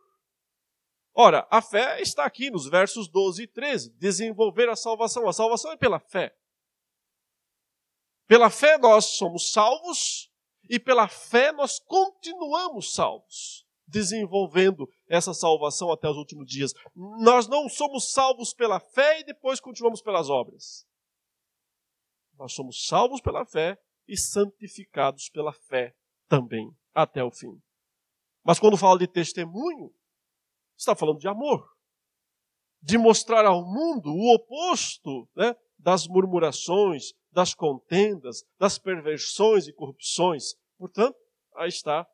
Ora, 1.13 1.47
a 1.49 1.62
fé 1.62 2.02
está 2.02 2.25
aqui 2.25 2.52
nos 2.52 2.67
versos 2.67 3.08
12 3.08 3.43
e 3.43 3.47
13. 3.47 3.91
Desenvolver 3.97 4.69
a 4.69 4.75
salvação. 4.75 5.28
A 5.28 5.34
salvação 5.34 5.71
é 5.71 5.78
pela 5.78 5.99
fé. 5.99 6.36
Pela 8.28 8.49
fé 8.49 8.78
nós 8.78 9.17
somos 9.17 9.52
salvos 9.52 10.32
e 10.69 10.80
pela 10.80 11.08
fé 11.08 11.52
nós 11.52 11.80
continuamos 11.80 12.93
salvos 12.93 13.65
desenvolvendo 13.89 14.88
essa 15.08 15.34
salvação 15.34 15.91
até 15.91 16.08
os 16.08 16.15
últimos 16.15 16.47
dias. 16.47 16.73
Nós 16.95 17.47
não 17.47 17.67
somos 17.67 18.12
salvos 18.12 18.54
pela 18.54 18.80
fé 18.80 19.19
e 19.19 19.23
depois 19.23 19.60
continuamos 19.60 20.02
pelas 20.02 20.30
obras. 20.30 20.86
Nós 22.38 22.54
somos 22.54 22.86
salvos 22.88 23.19
pela 23.19 23.45
fé 23.45 23.78
e 24.08 24.15
santificados 24.15 25.30
pela 25.30 25.52
fé 25.52 25.95
também, 26.28 26.71
até 26.93 27.23
o 27.23 27.32
fim. 27.32 27.60
Mas 28.43 28.60
quando 28.60 28.78
fala 28.78 28.99
de 28.99 29.08
testemunho, 29.08 29.93
está 30.78 30.95
falando 30.95 31.19
de 31.19 31.28
amor. 31.28 31.67
De 32.82 32.97
mostrar 32.97 33.45
ao 33.45 33.65
mundo 33.65 34.10
o 34.10 34.36
oposto 34.36 35.30
né, 35.36 35.56
das 35.78 36.08
murmurações, 36.08 37.13
das 37.32 37.54
contendas, 37.54 38.43
das 38.58 38.80
perversões 38.80 39.67
e 39.67 39.73
corrupções. 39.73 40.56
Portanto, 40.78 41.17
aí 41.56 41.69
está 41.69 42.08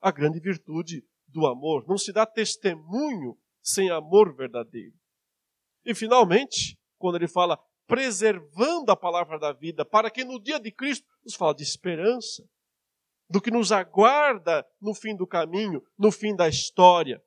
a 0.00 0.10
grande 0.10 0.40
virtude 0.40 1.04
do 1.28 1.46
amor. 1.46 1.86
Não 1.86 1.98
se 1.98 2.12
dá 2.12 2.24
testemunho 2.24 3.38
sem 3.62 3.90
amor 3.90 4.34
verdadeiro. 4.34 4.94
E 5.84 5.94
finalmente, 5.94 6.78
quando 6.98 7.16
ele 7.16 7.28
fala 7.28 7.58
preservando 7.86 8.92
a 8.92 8.96
palavra 8.96 9.38
da 9.38 9.52
vida, 9.52 9.84
para 9.84 10.10
que 10.10 10.24
no 10.24 10.40
dia 10.40 10.60
de 10.60 10.70
Cristo 10.70 11.06
nos 11.24 11.34
fala 11.34 11.54
de 11.54 11.62
esperança, 11.62 12.48
do 13.30 13.40
que 13.40 13.50
nos 13.50 13.70
aguarda 13.70 14.66
no 14.80 14.92
fim 14.92 15.16
do 15.16 15.26
caminho, 15.26 15.80
no 15.96 16.10
fim 16.10 16.34
da 16.34 16.48
história. 16.48 17.22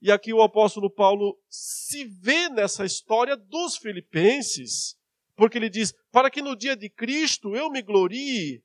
E 0.00 0.12
aqui 0.12 0.32
o 0.32 0.42
apóstolo 0.42 0.88
Paulo 0.88 1.36
se 1.48 2.04
vê 2.04 2.48
nessa 2.48 2.84
história 2.84 3.36
dos 3.36 3.76
filipenses, 3.76 4.96
porque 5.34 5.58
ele 5.58 5.68
diz: 5.68 5.92
para 6.12 6.30
que 6.30 6.40
no 6.40 6.54
dia 6.54 6.76
de 6.76 6.88
Cristo 6.88 7.56
eu 7.56 7.68
me 7.70 7.82
glorie 7.82 8.62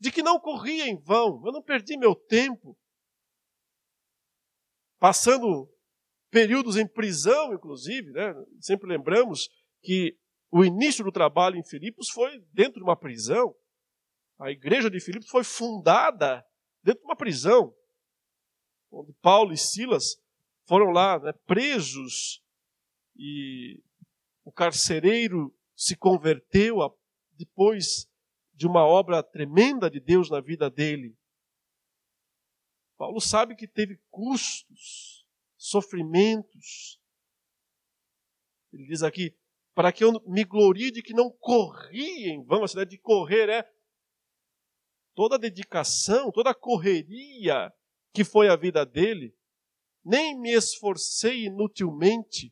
de 0.00 0.10
que 0.10 0.22
não 0.22 0.40
corri 0.40 0.80
em 0.80 0.98
vão, 0.98 1.42
eu 1.44 1.52
não 1.52 1.62
perdi 1.62 1.98
meu 1.98 2.14
tempo, 2.14 2.78
passando 4.98 5.68
períodos 6.30 6.76
em 6.76 6.86
prisão, 6.86 7.52
inclusive, 7.52 8.12
né? 8.12 8.32
sempre 8.60 8.88
lembramos 8.88 9.50
que 9.82 10.16
o 10.50 10.64
início 10.64 11.04
do 11.04 11.12
trabalho 11.12 11.56
em 11.56 11.64
Filipos 11.64 12.08
foi 12.08 12.40
dentro 12.52 12.74
de 12.74 12.84
uma 12.84 12.96
prisão. 12.96 13.54
A 14.40 14.50
igreja 14.50 14.90
de 14.90 14.98
Filipos 14.98 15.28
foi 15.28 15.44
fundada 15.44 16.42
dentro 16.82 17.02
de 17.02 17.06
uma 17.06 17.14
prisão, 17.14 17.76
onde 18.90 19.12
Paulo 19.20 19.52
e 19.52 19.56
Silas 19.58 20.16
foram 20.64 20.90
lá 20.90 21.18
né, 21.18 21.32
presos 21.46 22.42
e 23.14 23.82
o 24.42 24.50
carcereiro 24.50 25.54
se 25.76 25.94
converteu 25.94 26.78
depois 27.32 28.08
de 28.54 28.66
uma 28.66 28.86
obra 28.86 29.22
tremenda 29.22 29.90
de 29.90 30.00
Deus 30.00 30.30
na 30.30 30.40
vida 30.40 30.70
dele. 30.70 31.14
Paulo 32.96 33.20
sabe 33.20 33.54
que 33.54 33.68
teve 33.68 34.00
custos, 34.10 35.26
sofrimentos. 35.58 36.98
Ele 38.72 38.86
diz 38.86 39.02
aqui: 39.02 39.36
para 39.74 39.92
que 39.92 40.02
eu 40.02 40.12
me 40.26 40.44
glorie 40.44 40.90
de 40.90 41.02
que 41.02 41.12
não 41.12 41.30
corri 41.30 42.30
em 42.30 42.42
vão. 42.42 42.64
A 42.64 42.68
cidade 42.68 42.90
de 42.90 42.98
correr 42.98 43.50
é 43.50 43.79
toda 45.20 45.36
a 45.36 45.38
dedicação, 45.38 46.32
toda 46.32 46.48
a 46.48 46.54
correria 46.54 47.70
que 48.10 48.24
foi 48.24 48.48
a 48.48 48.56
vida 48.56 48.86
dele. 48.86 49.36
Nem 50.02 50.34
me 50.40 50.50
esforcei 50.50 51.44
inutilmente. 51.44 52.50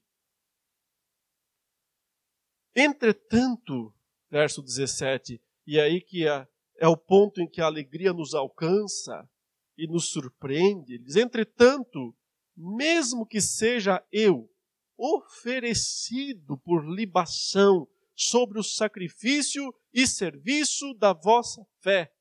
Entretanto, 2.77 3.95
verso 4.31 4.63
17, 4.63 5.43
e 5.67 5.81
aí 5.81 6.03
que 6.03 6.29
é, 6.29 6.47
é 6.77 6.87
o 6.87 6.95
ponto 6.95 7.41
em 7.41 7.49
que 7.49 7.63
a 7.63 7.65
alegria 7.65 8.13
nos 8.13 8.35
alcança 8.35 9.27
e 9.75 9.87
nos 9.87 10.11
surpreende. 10.11 10.97
Ele 10.97 11.05
diz, 11.05 11.17
entretanto, 11.17 12.15
mesmo 12.55 13.25
que 13.25 13.41
seja 13.41 14.07
eu 14.13 14.47
oferecido 14.95 16.59
por 16.59 16.85
libação 16.85 17.89
sobre 18.15 18.59
o 18.59 18.63
sacrifício 18.63 19.75
e 19.91 20.07
serviço 20.07 20.93
da 20.93 21.15
vossa 21.15 21.67
fé, 21.81 22.13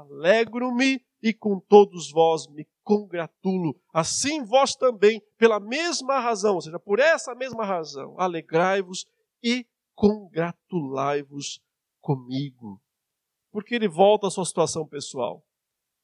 alegro-me 0.00 1.00
e 1.22 1.32
com 1.32 1.58
todos 1.58 2.10
vós 2.10 2.46
me 2.48 2.66
congratulo. 2.82 3.80
Assim 3.92 4.44
vós 4.44 4.74
também, 4.74 5.22
pela 5.38 5.58
mesma 5.58 6.20
razão, 6.20 6.56
ou 6.56 6.60
seja, 6.60 6.78
por 6.78 7.00
essa 7.00 7.34
mesma 7.34 7.64
razão, 7.64 8.14
alegrai-vos 8.18 9.06
e 9.42 9.66
congratulai-vos 9.94 11.60
comigo. 12.00 12.80
Porque 13.50 13.74
ele 13.74 13.88
volta 13.88 14.26
à 14.26 14.30
sua 14.30 14.44
situação 14.44 14.86
pessoal. 14.86 15.42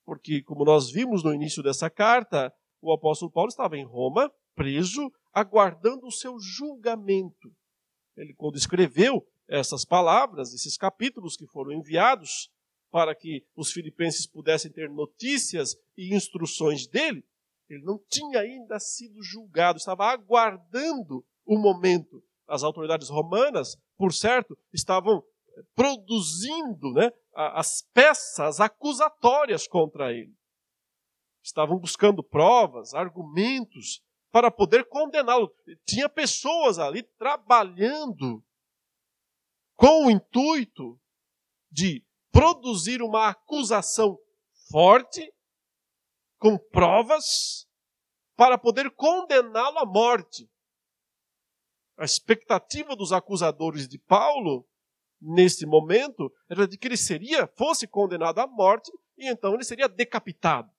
Porque, 0.07 0.43
como 0.43 0.65
nós 0.65 0.91
vimos 0.91 1.23
no 1.23 1.35
início 1.35 1.63
dessa 1.63 1.91
carta, 1.91 2.53
o 2.81 2.93
apóstolo 2.93 3.31
Paulo 3.31 3.49
estava 3.49 3.77
em 3.77 3.85
Roma, 3.85 4.33
preso, 4.55 5.13
aguardando 5.33 6.07
o 6.07 6.13
seu 6.13 6.39
julgamento. 6.39 7.53
Ele, 8.17 8.35
quando 8.35 8.57
escreveu 8.57 9.23
essas 9.49 9.85
palavras, 9.85 10.55
esses 10.55 10.77
capítulos 10.77 11.37
que 11.37 11.47
foram 11.47 11.73
enviados 11.73 12.51
para 12.91 13.15
que 13.15 13.45
os 13.55 13.73
filipenses 13.73 14.27
pudessem 14.27 14.71
ter 14.71 14.91
notícias 14.91 15.77
e 15.97 16.15
instruções 16.15 16.87
dele, 16.87 17.25
ele 17.69 17.85
não 17.85 17.99
tinha 18.09 18.41
ainda 18.41 18.79
sido 18.81 19.23
julgado, 19.23 19.79
estava 19.79 20.07
aguardando 20.07 21.25
o 21.45 21.57
momento. 21.57 22.23
As 22.49 22.65
autoridades 22.65 23.09
romanas, 23.09 23.77
por 23.97 24.13
certo, 24.13 24.59
estavam 24.73 25.23
produzindo 25.75 26.93
né, 26.93 27.11
as 27.35 27.83
peças 27.93 28.61
acusatórias 28.61 29.69
contra 29.69 30.13
ele. 30.13 30.35
Estavam 31.43 31.79
buscando 31.79 32.23
provas, 32.25 32.93
argumentos 32.93 34.03
para 34.33 34.51
poder 34.51 34.89
condená-lo. 34.89 35.53
Tinha 35.85 36.09
pessoas 36.09 36.79
ali 36.79 37.03
trabalhando 37.03 38.45
com 39.77 40.07
o 40.07 40.11
intuito 40.11 41.01
de 41.71 42.05
produzir 42.31 43.03
uma 43.03 43.29
acusação 43.29 44.19
forte, 44.71 45.33
com 46.39 46.59
provas, 46.59 47.67
para 48.37 48.57
poder 48.57 48.91
condená-lo 48.93 49.79
à 49.79 49.87
morte. 49.87 50.49
A 51.99 52.05
expectativa 52.05 52.97
dos 52.97 53.13
acusadores 53.13 53.87
de 53.87 53.99
Paulo 53.99 54.67
nesse 55.21 55.67
momento 55.67 56.33
era 56.49 56.67
de 56.67 56.79
que 56.79 56.89
ele 56.89 56.97
seria, 56.97 57.47
fosse 57.59 57.87
condenado 57.87 58.39
à 58.39 58.47
morte 58.47 58.91
e 59.19 59.29
então 59.29 59.53
ele 59.53 59.65
seria 59.65 59.89
decapitado. 59.89 60.71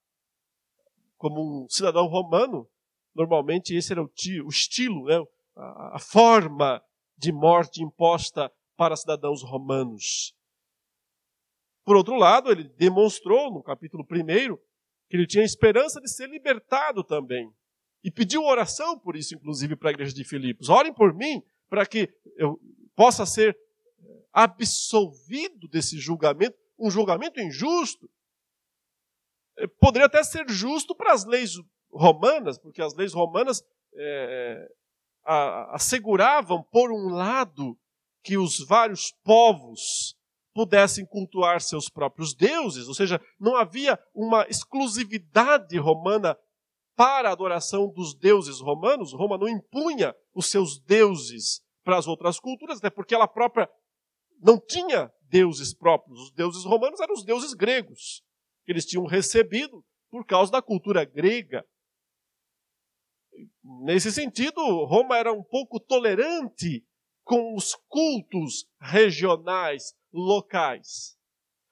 Como 1.17 1.63
um 1.63 1.69
cidadão 1.69 2.07
romano, 2.07 2.67
Normalmente 3.13 3.75
esse 3.75 3.91
era 3.91 4.01
o, 4.01 4.07
tio, 4.07 4.45
o 4.45 4.49
estilo, 4.49 5.05
né? 5.05 5.21
a, 5.55 5.95
a 5.95 5.99
forma 5.99 6.81
de 7.17 7.31
morte 7.31 7.83
imposta 7.83 8.51
para 8.75 8.95
cidadãos 8.95 9.43
romanos. 9.43 10.33
Por 11.83 11.95
outro 11.95 12.15
lado, 12.15 12.51
ele 12.51 12.65
demonstrou 12.77 13.51
no 13.51 13.63
capítulo 13.63 14.03
1 14.03 14.55
que 15.09 15.17
ele 15.17 15.27
tinha 15.27 15.43
esperança 15.43 15.99
de 15.99 16.09
ser 16.09 16.29
libertado 16.29 17.03
também. 17.03 17.51
E 18.03 18.09
pediu 18.09 18.43
oração 18.43 18.97
por 18.97 19.15
isso, 19.15 19.35
inclusive, 19.35 19.75
para 19.75 19.89
a 19.89 19.93
igreja 19.93 20.13
de 20.13 20.23
Filipos. 20.23 20.69
Orem 20.69 20.93
por 20.93 21.13
mim, 21.13 21.43
para 21.69 21.85
que 21.85 22.09
eu 22.37 22.59
possa 22.95 23.25
ser 23.25 23.57
absolvido 24.31 25.67
desse 25.67 25.99
julgamento, 25.99 26.57
um 26.79 26.89
julgamento 26.89 27.39
injusto. 27.39 28.09
Eh, 29.57 29.67
poderia 29.79 30.05
até 30.05 30.23
ser 30.23 30.49
justo 30.49 30.95
para 30.95 31.13
as 31.13 31.25
leis 31.25 31.53
romanas, 31.91 32.57
porque 32.57 32.81
as 32.81 32.95
leis 32.95 33.13
romanas 33.13 33.63
é, 33.93 34.71
asseguravam, 35.25 36.63
por 36.63 36.91
um 36.91 37.09
lado, 37.09 37.77
que 38.23 38.37
os 38.37 38.59
vários 38.65 39.11
povos 39.23 40.15
pudessem 40.53 41.05
cultuar 41.05 41.61
seus 41.61 41.89
próprios 41.89 42.33
deuses, 42.33 42.87
ou 42.87 42.93
seja, 42.93 43.21
não 43.39 43.55
havia 43.55 43.99
uma 44.13 44.45
exclusividade 44.47 45.77
romana 45.77 46.37
para 46.95 47.29
a 47.29 47.31
adoração 47.31 47.91
dos 47.91 48.13
deuses 48.13 48.59
romanos. 48.59 49.13
Roma 49.13 49.37
não 49.37 49.47
impunha 49.47 50.13
os 50.33 50.47
seus 50.47 50.79
deuses 50.79 51.61
para 51.83 51.97
as 51.97 52.07
outras 52.07 52.39
culturas, 52.39 52.77
até 52.77 52.89
porque 52.89 53.15
ela 53.15 53.27
própria 53.27 53.69
não 54.41 54.59
tinha 54.59 55.11
deuses 55.23 55.73
próprios. 55.73 56.19
Os 56.19 56.31
deuses 56.31 56.65
romanos 56.65 56.99
eram 56.99 57.13
os 57.13 57.23
deuses 57.23 57.53
gregos, 57.53 58.23
que 58.65 58.71
eles 58.71 58.85
tinham 58.85 59.05
recebido 59.05 59.83
por 60.09 60.25
causa 60.25 60.51
da 60.51 60.61
cultura 60.61 61.05
grega. 61.05 61.65
Nesse 63.83 64.11
sentido, 64.11 64.61
Roma 64.85 65.17
era 65.17 65.31
um 65.31 65.43
pouco 65.43 65.79
tolerante 65.79 66.85
com 67.23 67.55
os 67.55 67.75
cultos 67.87 68.65
regionais, 68.79 69.93
locais, 70.11 71.17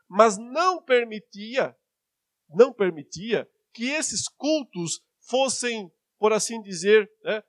mas 0.07 0.37
não 0.37 0.81
permitia, 0.81 1.75
não 2.49 2.73
permitia 2.73 3.49
que 3.73 3.89
esses 3.89 4.27
cultos 4.27 5.01
fossem, 5.29 5.91
por 6.17 6.33
assim 6.33 6.61
dizer, 6.61 7.09
né, 7.23 7.43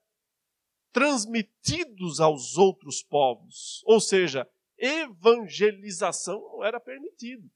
transmitidos 0.93 2.21
aos 2.21 2.57
outros 2.57 3.03
povos. 3.03 3.83
Ou 3.85 4.01
seja, 4.01 4.49
evangelização 4.77 6.41
não 6.41 6.65
era 6.65 6.81
permitido. 6.81 7.51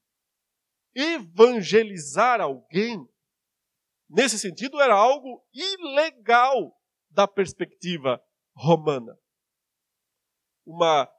Evangelizar 0.93 2.39
alguém, 2.39 3.07
nesse 4.09 4.39
sentido, 4.39 4.81
era 4.81 4.95
algo 4.95 5.45
ilegal 5.53 6.75
da 7.09 7.27
perspectiva 7.27 8.23
romana. 8.55 9.17
Uma, 10.65 11.09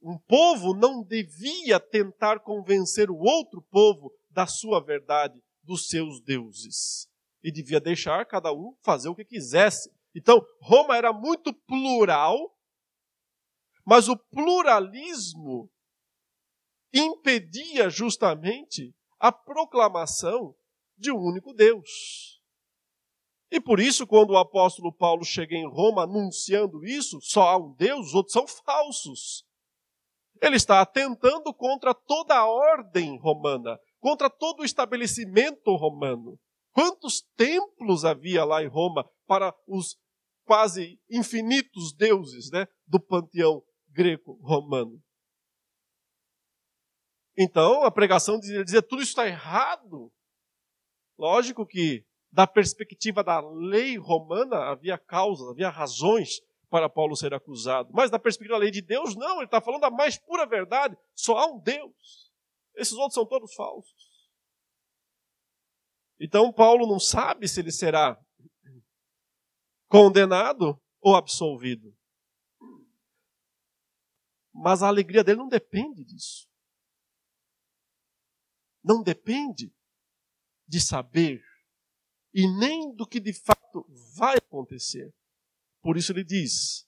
um 0.00 0.18
povo 0.18 0.74
não 0.74 1.02
devia 1.02 1.80
tentar 1.80 2.40
convencer 2.40 3.10
o 3.10 3.18
outro 3.18 3.62
povo 3.70 4.12
da 4.30 4.46
sua 4.46 4.82
verdade, 4.82 5.42
dos 5.62 5.88
seus 5.88 6.20
deuses. 6.20 7.08
E 7.42 7.52
devia 7.52 7.80
deixar 7.80 8.24
cada 8.26 8.52
um 8.52 8.76
fazer 8.82 9.08
o 9.08 9.14
que 9.14 9.24
quisesse. 9.24 9.90
Então, 10.14 10.44
Roma 10.60 10.96
era 10.96 11.12
muito 11.12 11.52
plural, 11.52 12.56
mas 13.84 14.08
o 14.08 14.16
pluralismo 14.16 15.70
impedia 16.92 17.90
justamente 17.90 18.94
a 19.18 19.30
proclamação 19.32 20.54
de 20.96 21.10
um 21.12 21.18
único 21.18 21.52
Deus. 21.52 22.40
E 23.50 23.60
por 23.60 23.80
isso, 23.80 24.06
quando 24.06 24.30
o 24.30 24.38
apóstolo 24.38 24.92
Paulo 24.92 25.24
chega 25.24 25.54
em 25.54 25.66
Roma 25.66 26.02
anunciando 26.02 26.84
isso, 26.84 27.18
só 27.22 27.48
há 27.48 27.56
um 27.56 27.72
Deus, 27.74 28.08
os 28.08 28.14
outros 28.14 28.32
são 28.32 28.46
falsos. 28.46 29.47
Ele 30.40 30.56
está 30.56 30.80
atentando 30.80 31.52
contra 31.52 31.94
toda 31.94 32.36
a 32.36 32.46
ordem 32.46 33.18
romana, 33.18 33.78
contra 33.98 34.30
todo 34.30 34.60
o 34.60 34.64
estabelecimento 34.64 35.74
romano. 35.74 36.38
Quantos 36.72 37.22
templos 37.36 38.04
havia 38.04 38.44
lá 38.44 38.62
em 38.62 38.68
Roma 38.68 39.08
para 39.26 39.54
os 39.66 39.96
quase 40.44 40.98
infinitos 41.10 41.92
deuses 41.94 42.50
né, 42.50 42.66
do 42.86 43.00
panteão 43.00 43.62
greco-romano? 43.88 45.00
Então, 47.36 47.84
a 47.84 47.90
pregação 47.90 48.38
dizia, 48.38 48.64
dizia 48.64 48.82
tudo 48.82 49.02
isso 49.02 49.12
está 49.12 49.26
errado. 49.26 50.12
Lógico 51.18 51.66
que 51.66 52.04
da 52.30 52.46
perspectiva 52.46 53.24
da 53.24 53.40
lei 53.40 53.96
romana, 53.96 54.70
havia 54.70 54.98
causas, 54.98 55.48
havia 55.48 55.70
razões 55.70 56.40
para 56.68 56.88
Paulo 56.88 57.16
ser 57.16 57.32
acusado. 57.34 57.90
Mas 57.92 58.10
da 58.10 58.18
perspectiva 58.18 58.54
da 58.54 58.60
lei 58.60 58.70
de 58.70 58.82
Deus, 58.82 59.16
não, 59.16 59.36
ele 59.36 59.46
está 59.46 59.60
falando 59.60 59.80
da 59.80 59.90
mais 59.90 60.18
pura 60.18 60.46
verdade. 60.46 60.96
Só 61.14 61.38
há 61.38 61.46
um 61.46 61.58
Deus. 61.58 62.32
Esses 62.76 62.94
outros 62.94 63.14
são 63.14 63.26
todos 63.26 63.54
falsos. 63.54 64.08
Então 66.20 66.52
Paulo 66.52 66.86
não 66.86 66.98
sabe 66.98 67.48
se 67.48 67.60
ele 67.60 67.70
será 67.70 68.20
condenado 69.88 70.80
ou 71.00 71.16
absolvido. 71.16 71.96
Mas 74.52 74.82
a 74.82 74.88
alegria 74.88 75.22
dele 75.22 75.38
não 75.38 75.48
depende 75.48 76.04
disso. 76.04 76.48
Não 78.82 79.02
depende 79.02 79.72
de 80.66 80.80
saber 80.80 81.42
e 82.34 82.46
nem 82.58 82.94
do 82.94 83.06
que 83.06 83.20
de 83.20 83.32
fato 83.32 83.86
vai 84.16 84.36
acontecer. 84.36 85.14
Por 85.88 85.96
isso 85.96 86.12
ele 86.12 86.22
diz: 86.22 86.86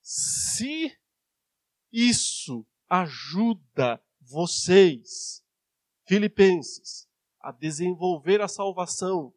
se 0.00 0.96
isso 1.90 2.64
ajuda 2.88 4.00
vocês, 4.20 5.44
filipenses, 6.06 7.08
a 7.40 7.50
desenvolver 7.50 8.40
a 8.42 8.46
salvação, 8.46 9.34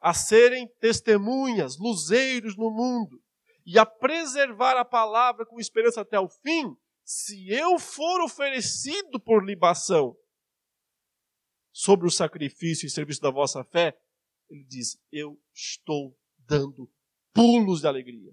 a 0.00 0.14
serem 0.14 0.68
testemunhas, 0.78 1.76
luzeiros 1.76 2.56
no 2.56 2.70
mundo 2.70 3.20
e 3.66 3.80
a 3.80 3.84
preservar 3.84 4.78
a 4.78 4.84
palavra 4.84 5.44
com 5.44 5.58
esperança 5.58 6.02
até 6.02 6.20
o 6.20 6.28
fim, 6.28 6.76
se 7.02 7.50
eu 7.50 7.80
for 7.80 8.22
oferecido 8.22 9.18
por 9.18 9.44
libação 9.44 10.16
sobre 11.72 12.06
o 12.06 12.12
sacrifício 12.12 12.86
e 12.86 12.90
serviço 12.90 13.20
da 13.20 13.30
vossa 13.32 13.64
fé, 13.64 14.00
ele 14.48 14.62
diz: 14.62 14.96
Eu 15.10 15.36
estou 15.52 16.16
dando 16.38 16.88
pulos 17.34 17.80
de 17.80 17.86
alegria. 17.86 18.32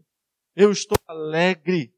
Eu 0.56 0.72
estou 0.72 0.98
alegre 1.08 1.94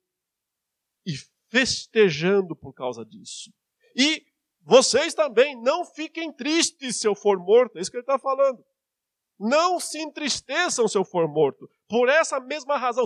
e 1.06 1.14
festejando 1.50 2.56
por 2.56 2.74
causa 2.74 3.06
disso. 3.06 3.54
E 3.96 4.26
vocês 4.62 5.14
também 5.14 5.60
não 5.62 5.86
fiquem 5.86 6.32
tristes 6.32 6.96
se 6.96 7.08
eu 7.08 7.14
for 7.14 7.38
morto. 7.38 7.78
É 7.78 7.82
isso 7.82 7.92
que 7.92 7.98
ele 7.98 8.04
está 8.04 8.18
falando. 8.18 8.64
Não 9.38 9.80
se 9.80 10.00
entristeçam 10.00 10.88
se 10.88 10.98
eu 10.98 11.04
for 11.04 11.28
morto. 11.28 11.70
Por 11.88 12.08
essa 12.08 12.40
mesma 12.40 12.78
razão. 12.78 13.04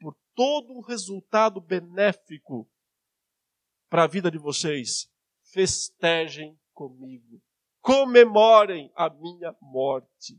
Por 0.00 0.16
todo 0.34 0.74
o 0.74 0.80
resultado 0.80 1.60
benéfico 1.60 2.70
para 3.90 4.04
a 4.04 4.06
vida 4.06 4.30
de 4.30 4.38
vocês, 4.38 5.10
festejem 5.52 6.58
comigo. 6.72 7.42
Comemorem 7.80 8.92
a 8.94 9.08
minha 9.08 9.56
morte. 9.60 10.38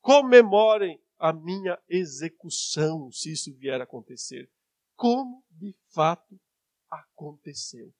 Comemorem 0.00 1.00
a 1.18 1.32
minha 1.32 1.78
execução, 1.88 3.10
se 3.10 3.32
isso 3.32 3.54
vier 3.54 3.80
a 3.80 3.84
acontecer. 3.84 4.50
Como 4.94 5.44
de 5.50 5.74
fato 5.92 6.38
aconteceu. 6.90 7.92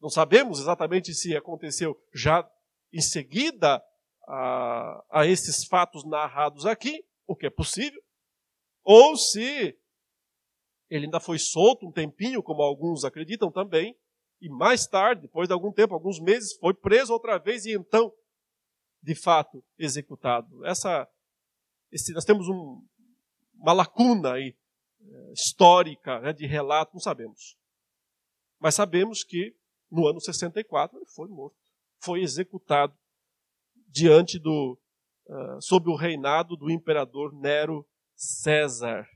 Não 0.00 0.08
sabemos 0.08 0.60
exatamente 0.60 1.14
se 1.14 1.36
aconteceu 1.36 2.00
já 2.14 2.48
em 2.92 3.00
seguida 3.00 3.82
a, 4.26 5.04
a 5.10 5.26
esses 5.26 5.64
fatos 5.64 6.04
narrados 6.04 6.66
aqui, 6.66 7.04
o 7.26 7.34
que 7.34 7.46
é 7.46 7.50
possível, 7.50 8.00
ou 8.84 9.16
se 9.16 9.76
ele 10.88 11.04
ainda 11.04 11.20
foi 11.20 11.38
solto 11.38 11.86
um 11.86 11.92
tempinho, 11.92 12.42
como 12.42 12.62
alguns 12.62 13.04
acreditam 13.04 13.50
também, 13.50 13.96
e 14.40 14.48
mais 14.48 14.86
tarde, 14.86 15.22
depois 15.22 15.48
de 15.48 15.52
algum 15.52 15.72
tempo, 15.72 15.94
alguns 15.94 16.20
meses, 16.20 16.54
foi 16.54 16.72
preso 16.72 17.12
outra 17.12 17.38
vez 17.38 17.66
e 17.66 17.72
então, 17.72 18.12
de 19.02 19.14
fato, 19.14 19.64
executado. 19.76 20.64
Essa, 20.64 21.08
esse, 21.90 22.12
nós 22.12 22.24
temos 22.24 22.48
um, 22.48 22.82
uma 23.54 23.72
lacuna 23.72 24.34
aí, 24.34 24.56
é, 25.00 25.32
histórica, 25.32 26.20
né, 26.20 26.32
de 26.32 26.46
relato, 26.46 26.92
não 26.94 27.00
sabemos. 27.00 27.56
Mas 28.58 28.74
sabemos 28.74 29.24
que 29.24 29.54
no 29.90 30.06
ano 30.06 30.20
64 30.20 30.98
ele 30.98 31.06
foi 31.06 31.28
morto, 31.28 31.56
foi 32.00 32.20
executado 32.20 32.96
diante 33.88 34.38
do, 34.38 34.78
uh, 35.26 35.62
sob 35.62 35.88
o 35.90 35.96
reinado 35.96 36.56
do 36.56 36.70
imperador 36.70 37.32
Nero 37.32 37.86
César. 38.14 39.08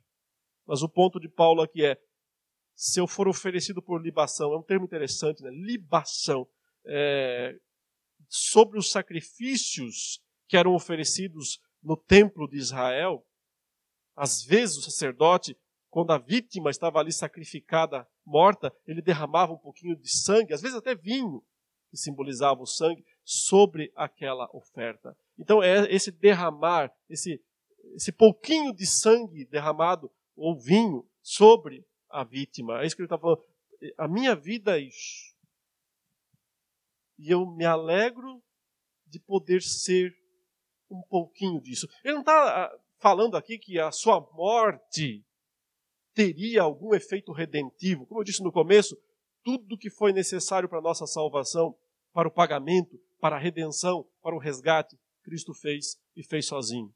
Mas 0.66 0.82
o 0.82 0.88
ponto 0.88 1.20
de 1.20 1.28
Paulo 1.28 1.60
aqui 1.60 1.84
é: 1.84 2.00
se 2.74 3.00
eu 3.00 3.06
for 3.06 3.28
oferecido 3.28 3.82
por 3.82 4.00
libação, 4.00 4.52
é 4.52 4.58
um 4.58 4.62
termo 4.62 4.86
interessante, 4.86 5.42
né? 5.42 5.50
Libação. 5.50 6.48
É, 6.84 7.54
sobre 8.28 8.78
os 8.78 8.90
sacrifícios 8.90 10.20
que 10.48 10.56
eram 10.56 10.74
oferecidos 10.74 11.60
no 11.82 11.96
templo 11.96 12.48
de 12.48 12.56
Israel, 12.56 13.26
às 14.14 14.44
vezes 14.44 14.76
o 14.76 14.82
sacerdote, 14.82 15.56
quando 15.90 16.12
a 16.12 16.18
vítima 16.18 16.70
estava 16.70 16.98
ali 16.98 17.12
sacrificada, 17.12 18.06
morta, 18.24 18.72
ele 18.86 19.02
derramava 19.02 19.52
um 19.52 19.58
pouquinho 19.58 19.96
de 19.96 20.08
sangue, 20.08 20.54
às 20.54 20.62
vezes 20.62 20.76
até 20.76 20.94
vinho, 20.94 21.42
que 21.90 21.96
simbolizava 21.96 22.62
o 22.62 22.66
sangue, 22.66 23.04
sobre 23.24 23.92
aquela 23.94 24.48
oferta. 24.54 25.16
Então 25.38 25.62
é 25.62 25.92
esse 25.92 26.10
derramar, 26.10 26.92
esse, 27.08 27.42
esse 27.94 28.12
pouquinho 28.12 28.72
de 28.72 28.86
sangue 28.86 29.44
derramado, 29.44 30.10
ou 30.36 30.58
vinho, 30.58 31.06
sobre 31.20 31.86
a 32.08 32.24
vítima. 32.24 32.82
É 32.82 32.86
isso 32.86 32.96
que 32.96 33.02
ele 33.02 33.06
está 33.06 33.18
falando. 33.18 33.44
A 33.96 34.08
minha 34.08 34.34
vida 34.34 34.78
é 34.78 34.82
isso. 34.82 35.34
E 37.18 37.30
eu 37.30 37.46
me 37.46 37.64
alegro 37.64 38.42
de 39.06 39.18
poder 39.18 39.62
ser 39.62 40.16
um 40.92 41.02
pouquinho 41.02 41.60
disso. 41.60 41.88
Ele 42.04 42.14
não 42.14 42.20
está 42.20 42.64
ah, 42.64 42.78
falando 42.98 43.36
aqui 43.36 43.58
que 43.58 43.78
a 43.78 43.90
sua 43.90 44.20
morte 44.32 45.24
teria 46.14 46.62
algum 46.62 46.94
efeito 46.94 47.32
redentivo. 47.32 48.06
Como 48.06 48.20
eu 48.20 48.24
disse 48.24 48.42
no 48.42 48.52
começo, 48.52 48.96
tudo 49.42 49.78
que 49.78 49.90
foi 49.90 50.12
necessário 50.12 50.68
para 50.68 50.78
a 50.78 50.82
nossa 50.82 51.06
salvação, 51.06 51.76
para 52.12 52.28
o 52.28 52.30
pagamento, 52.30 53.00
para 53.20 53.36
a 53.36 53.38
redenção, 53.38 54.06
para 54.22 54.34
o 54.34 54.38
resgate, 54.38 54.98
Cristo 55.22 55.54
fez 55.54 55.98
e 56.14 56.22
fez 56.22 56.46
sozinho. 56.46 56.94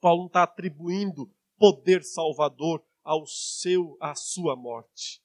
Paulo 0.00 0.22
não 0.22 0.26
está 0.26 0.42
atribuindo 0.42 1.30
poder 1.56 2.02
salvador 2.02 2.84
ao 3.02 3.26
seu, 3.26 3.96
à 4.00 4.14
sua 4.14 4.56
morte. 4.56 5.22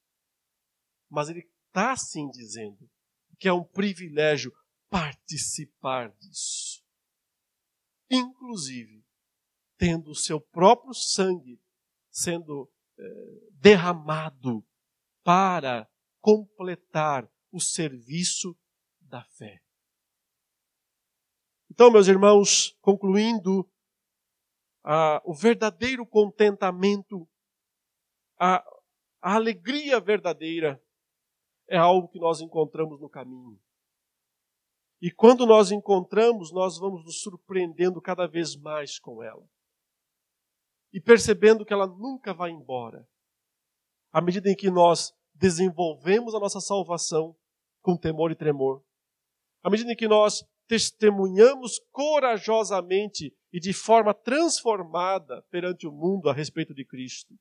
Mas 1.09 1.29
ele 1.29 1.47
está 1.67 1.95
sim 1.95 2.29
dizendo 2.29 2.89
que 3.39 3.47
é 3.47 3.53
um 3.53 3.63
privilégio 3.63 4.53
participar 4.89 6.11
disso. 6.19 6.83
Inclusive, 8.09 9.05
tendo 9.77 10.11
o 10.11 10.15
seu 10.15 10.41
próprio 10.41 10.93
sangue 10.93 11.61
sendo 12.09 12.69
eh, 12.97 13.49
derramado 13.53 14.65
para 15.23 15.89
completar 16.19 17.29
o 17.51 17.59
serviço 17.59 18.57
da 18.99 19.23
fé. 19.23 19.61
Então, 21.71 21.91
meus 21.91 22.07
irmãos, 22.07 22.75
concluindo, 22.81 23.69
ah, 24.83 25.21
o 25.23 25.33
verdadeiro 25.33 26.05
contentamento, 26.05 27.29
a, 28.39 28.57
a 29.21 29.35
alegria 29.35 29.99
verdadeira, 29.99 30.83
é 31.67 31.77
algo 31.77 32.09
que 32.09 32.19
nós 32.19 32.41
encontramos 32.41 32.99
no 32.99 33.09
caminho. 33.09 33.59
E 35.01 35.09
quando 35.09 35.45
nós 35.45 35.71
encontramos, 35.71 36.51
nós 36.51 36.77
vamos 36.77 37.05
nos 37.05 37.21
surpreendendo 37.21 38.01
cada 38.01 38.27
vez 38.27 38.55
mais 38.55 38.99
com 38.99 39.23
ela. 39.23 39.47
E 40.91 40.99
percebendo 40.99 41.65
que 41.65 41.71
ela 41.71 41.87
nunca 41.87 42.33
vai 42.33 42.51
embora. 42.51 43.07
À 44.11 44.21
medida 44.21 44.49
em 44.49 44.55
que 44.55 44.69
nós 44.69 45.13
desenvolvemos 45.33 46.35
a 46.35 46.39
nossa 46.39 46.59
salvação 46.59 47.35
com 47.81 47.95
temor 47.95 48.31
e 48.31 48.35
tremor, 48.35 48.83
à 49.63 49.69
medida 49.69 49.91
em 49.91 49.95
que 49.95 50.07
nós 50.07 50.43
testemunhamos 50.67 51.79
corajosamente 51.91 53.33
e 53.51 53.59
de 53.59 53.73
forma 53.73 54.13
transformada 54.13 55.41
perante 55.49 55.87
o 55.87 55.91
mundo 55.91 56.29
a 56.29 56.33
respeito 56.33 56.73
de 56.73 56.85
Cristo, 56.85 57.33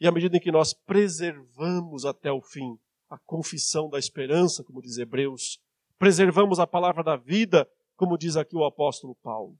e 0.00 0.06
à 0.06 0.12
medida 0.12 0.36
em 0.36 0.40
que 0.40 0.52
nós 0.52 0.72
preservamos 0.72 2.04
até 2.04 2.30
o 2.30 2.40
fim 2.40 2.78
a 3.08 3.18
confissão 3.18 3.88
da 3.88 3.98
esperança, 3.98 4.64
como 4.64 4.82
diz 4.82 4.98
Hebreus, 4.98 5.60
preservamos 6.04 6.60
a 6.60 6.66
palavra 6.66 7.02
da 7.02 7.16
vida, 7.16 7.66
como 7.96 8.18
diz 8.18 8.36
aqui 8.36 8.54
o 8.54 8.66
apóstolo 8.66 9.14
Paulo. 9.22 9.58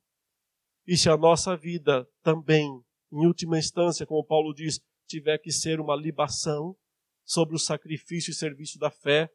E 0.86 0.94
se 0.94 1.08
a 1.08 1.16
nossa 1.16 1.56
vida 1.56 2.06
também, 2.22 2.84
em 3.10 3.26
última 3.26 3.58
instância, 3.58 4.04
como 4.04 4.22
Paulo 4.22 4.52
diz, 4.52 4.78
tiver 5.08 5.38
que 5.38 5.50
ser 5.50 5.80
uma 5.80 5.96
libação 5.96 6.76
sobre 7.24 7.56
o 7.56 7.58
sacrifício 7.58 8.30
e 8.30 8.34
serviço 8.34 8.78
da 8.78 8.90
fé, 8.90 9.30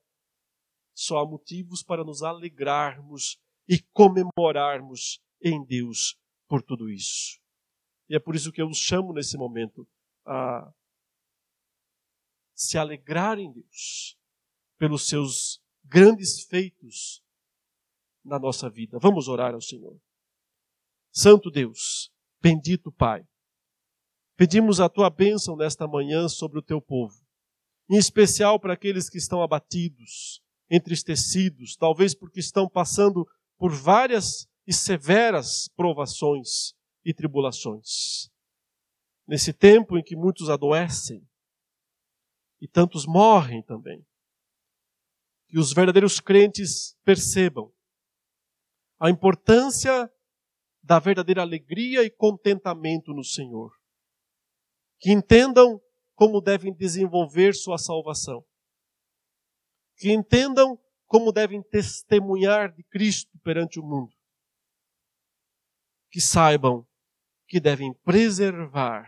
só 0.93 1.17
há 1.17 1.25
motivos 1.25 1.81
para 1.81 2.03
nos 2.03 2.21
alegrarmos 2.21 3.39
e 3.67 3.81
comemorarmos 3.91 5.19
em 5.41 5.65
Deus 5.65 6.15
por 6.47 6.61
tudo 6.61 6.91
isso. 6.91 7.39
E 8.07 8.15
é 8.15 8.19
por 8.19 8.35
isso 8.35 8.51
que 8.51 8.61
eu 8.61 8.67
os 8.67 8.77
chamo 8.77 9.13
nesse 9.13 9.35
momento 9.35 9.87
a 10.23 10.71
se 12.53 12.77
alegrar 12.77 13.39
em 13.39 13.51
Deus 13.51 14.15
pelos 14.77 15.07
seus 15.07 15.59
grandes 15.89 16.43
feitos 16.43 17.23
na 18.23 18.37
nossa 18.37 18.69
vida. 18.69 18.99
Vamos 18.99 19.27
orar 19.27 19.53
ao 19.53 19.61
Senhor. 19.61 19.99
Santo 21.11 21.49
Deus, 21.49 22.11
bendito 22.39 22.91
Pai, 22.91 23.25
pedimos 24.37 24.79
a 24.79 24.87
tua 24.87 25.09
bênção 25.09 25.57
nesta 25.57 25.87
manhã 25.87 26.29
sobre 26.29 26.59
o 26.59 26.61
teu 26.61 26.79
povo, 26.79 27.15
em 27.89 27.97
especial 27.97 28.59
para 28.59 28.73
aqueles 28.73 29.09
que 29.09 29.17
estão 29.17 29.41
abatidos, 29.41 30.41
entristecidos, 30.69 31.75
talvez 31.75 32.13
porque 32.13 32.39
estão 32.39 32.69
passando 32.69 33.27
por 33.57 33.73
várias 33.73 34.47
e 34.67 34.71
severas 34.71 35.67
provações 35.75 36.75
e 37.03 37.11
tribulações. 37.13 38.29
Nesse 39.27 39.51
tempo 39.51 39.97
em 39.97 40.03
que 40.03 40.15
muitos 40.15 40.49
adoecem 40.49 41.27
e 42.61 42.67
tantos 42.67 43.07
morrem 43.07 43.63
também, 43.63 44.05
que 45.49 45.57
os 45.57 45.73
verdadeiros 45.73 46.19
crentes 46.19 46.95
percebam 47.03 47.73
a 48.99 49.09
importância 49.09 50.11
da 50.83 50.99
verdadeira 50.99 51.41
alegria 51.41 52.03
e 52.03 52.09
contentamento 52.09 53.13
no 53.13 53.23
Senhor. 53.23 53.71
Que 54.99 55.11
entendam 55.11 55.81
como 56.13 56.39
devem 56.39 56.73
desenvolver 56.73 57.55
sua 57.55 57.77
salvação. 57.77 58.45
Que 59.97 60.11
entendam 60.11 60.79
como 61.07 61.31
devem 61.31 61.63
testemunhar 61.63 62.71
de 62.73 62.83
Cristo 62.83 63.37
perante 63.39 63.79
o 63.79 63.83
mundo. 63.83 64.13
Que 66.11 66.21
saibam 66.21 66.87
que 67.47 67.59
devem 67.59 67.93
preservar 68.03 69.07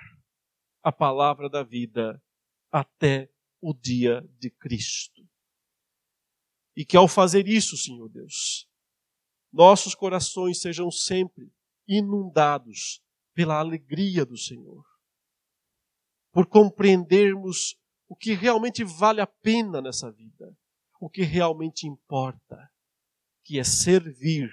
a 0.81 0.91
palavra 0.91 1.47
da 1.47 1.61
vida 1.61 2.21
até 2.71 3.29
o 3.61 3.73
dia 3.73 4.27
de 4.39 4.49
Cristo. 4.49 5.20
E 6.75 6.85
que 6.85 6.95
ao 6.95 7.07
fazer 7.07 7.47
isso, 7.47 7.77
Senhor 7.77 8.09
Deus, 8.09 8.67
nossos 9.51 9.93
corações 9.93 10.61
sejam 10.61 10.89
sempre 10.89 11.51
inundados 11.87 13.01
pela 13.33 13.59
alegria 13.59 14.25
do 14.25 14.37
Senhor, 14.37 14.85
por 16.31 16.45
compreendermos 16.45 17.75
o 18.07 18.15
que 18.15 18.33
realmente 18.33 18.83
vale 18.83 19.21
a 19.21 19.27
pena 19.27 19.81
nessa 19.81 20.11
vida, 20.11 20.55
o 20.99 21.09
que 21.09 21.23
realmente 21.23 21.87
importa, 21.87 22.69
que 23.43 23.59
é 23.59 23.63
servir 23.63 24.49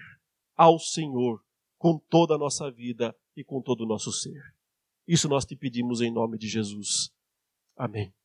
ao 0.57 0.79
Senhor 0.79 1.45
com 1.77 1.99
toda 1.99 2.35
a 2.35 2.39
nossa 2.39 2.71
vida 2.71 3.15
e 3.37 3.45
com 3.45 3.63
todo 3.63 3.83
o 3.83 3.87
nosso 3.87 4.13
ser. 4.13 4.43
Isso 5.07 5.29
nós 5.29 5.45
te 5.45 5.55
pedimos 5.55 6.01
em 6.01 6.13
nome 6.13 6.37
de 6.37 6.49
Jesus. 6.49 7.11
Amém. 7.77 8.18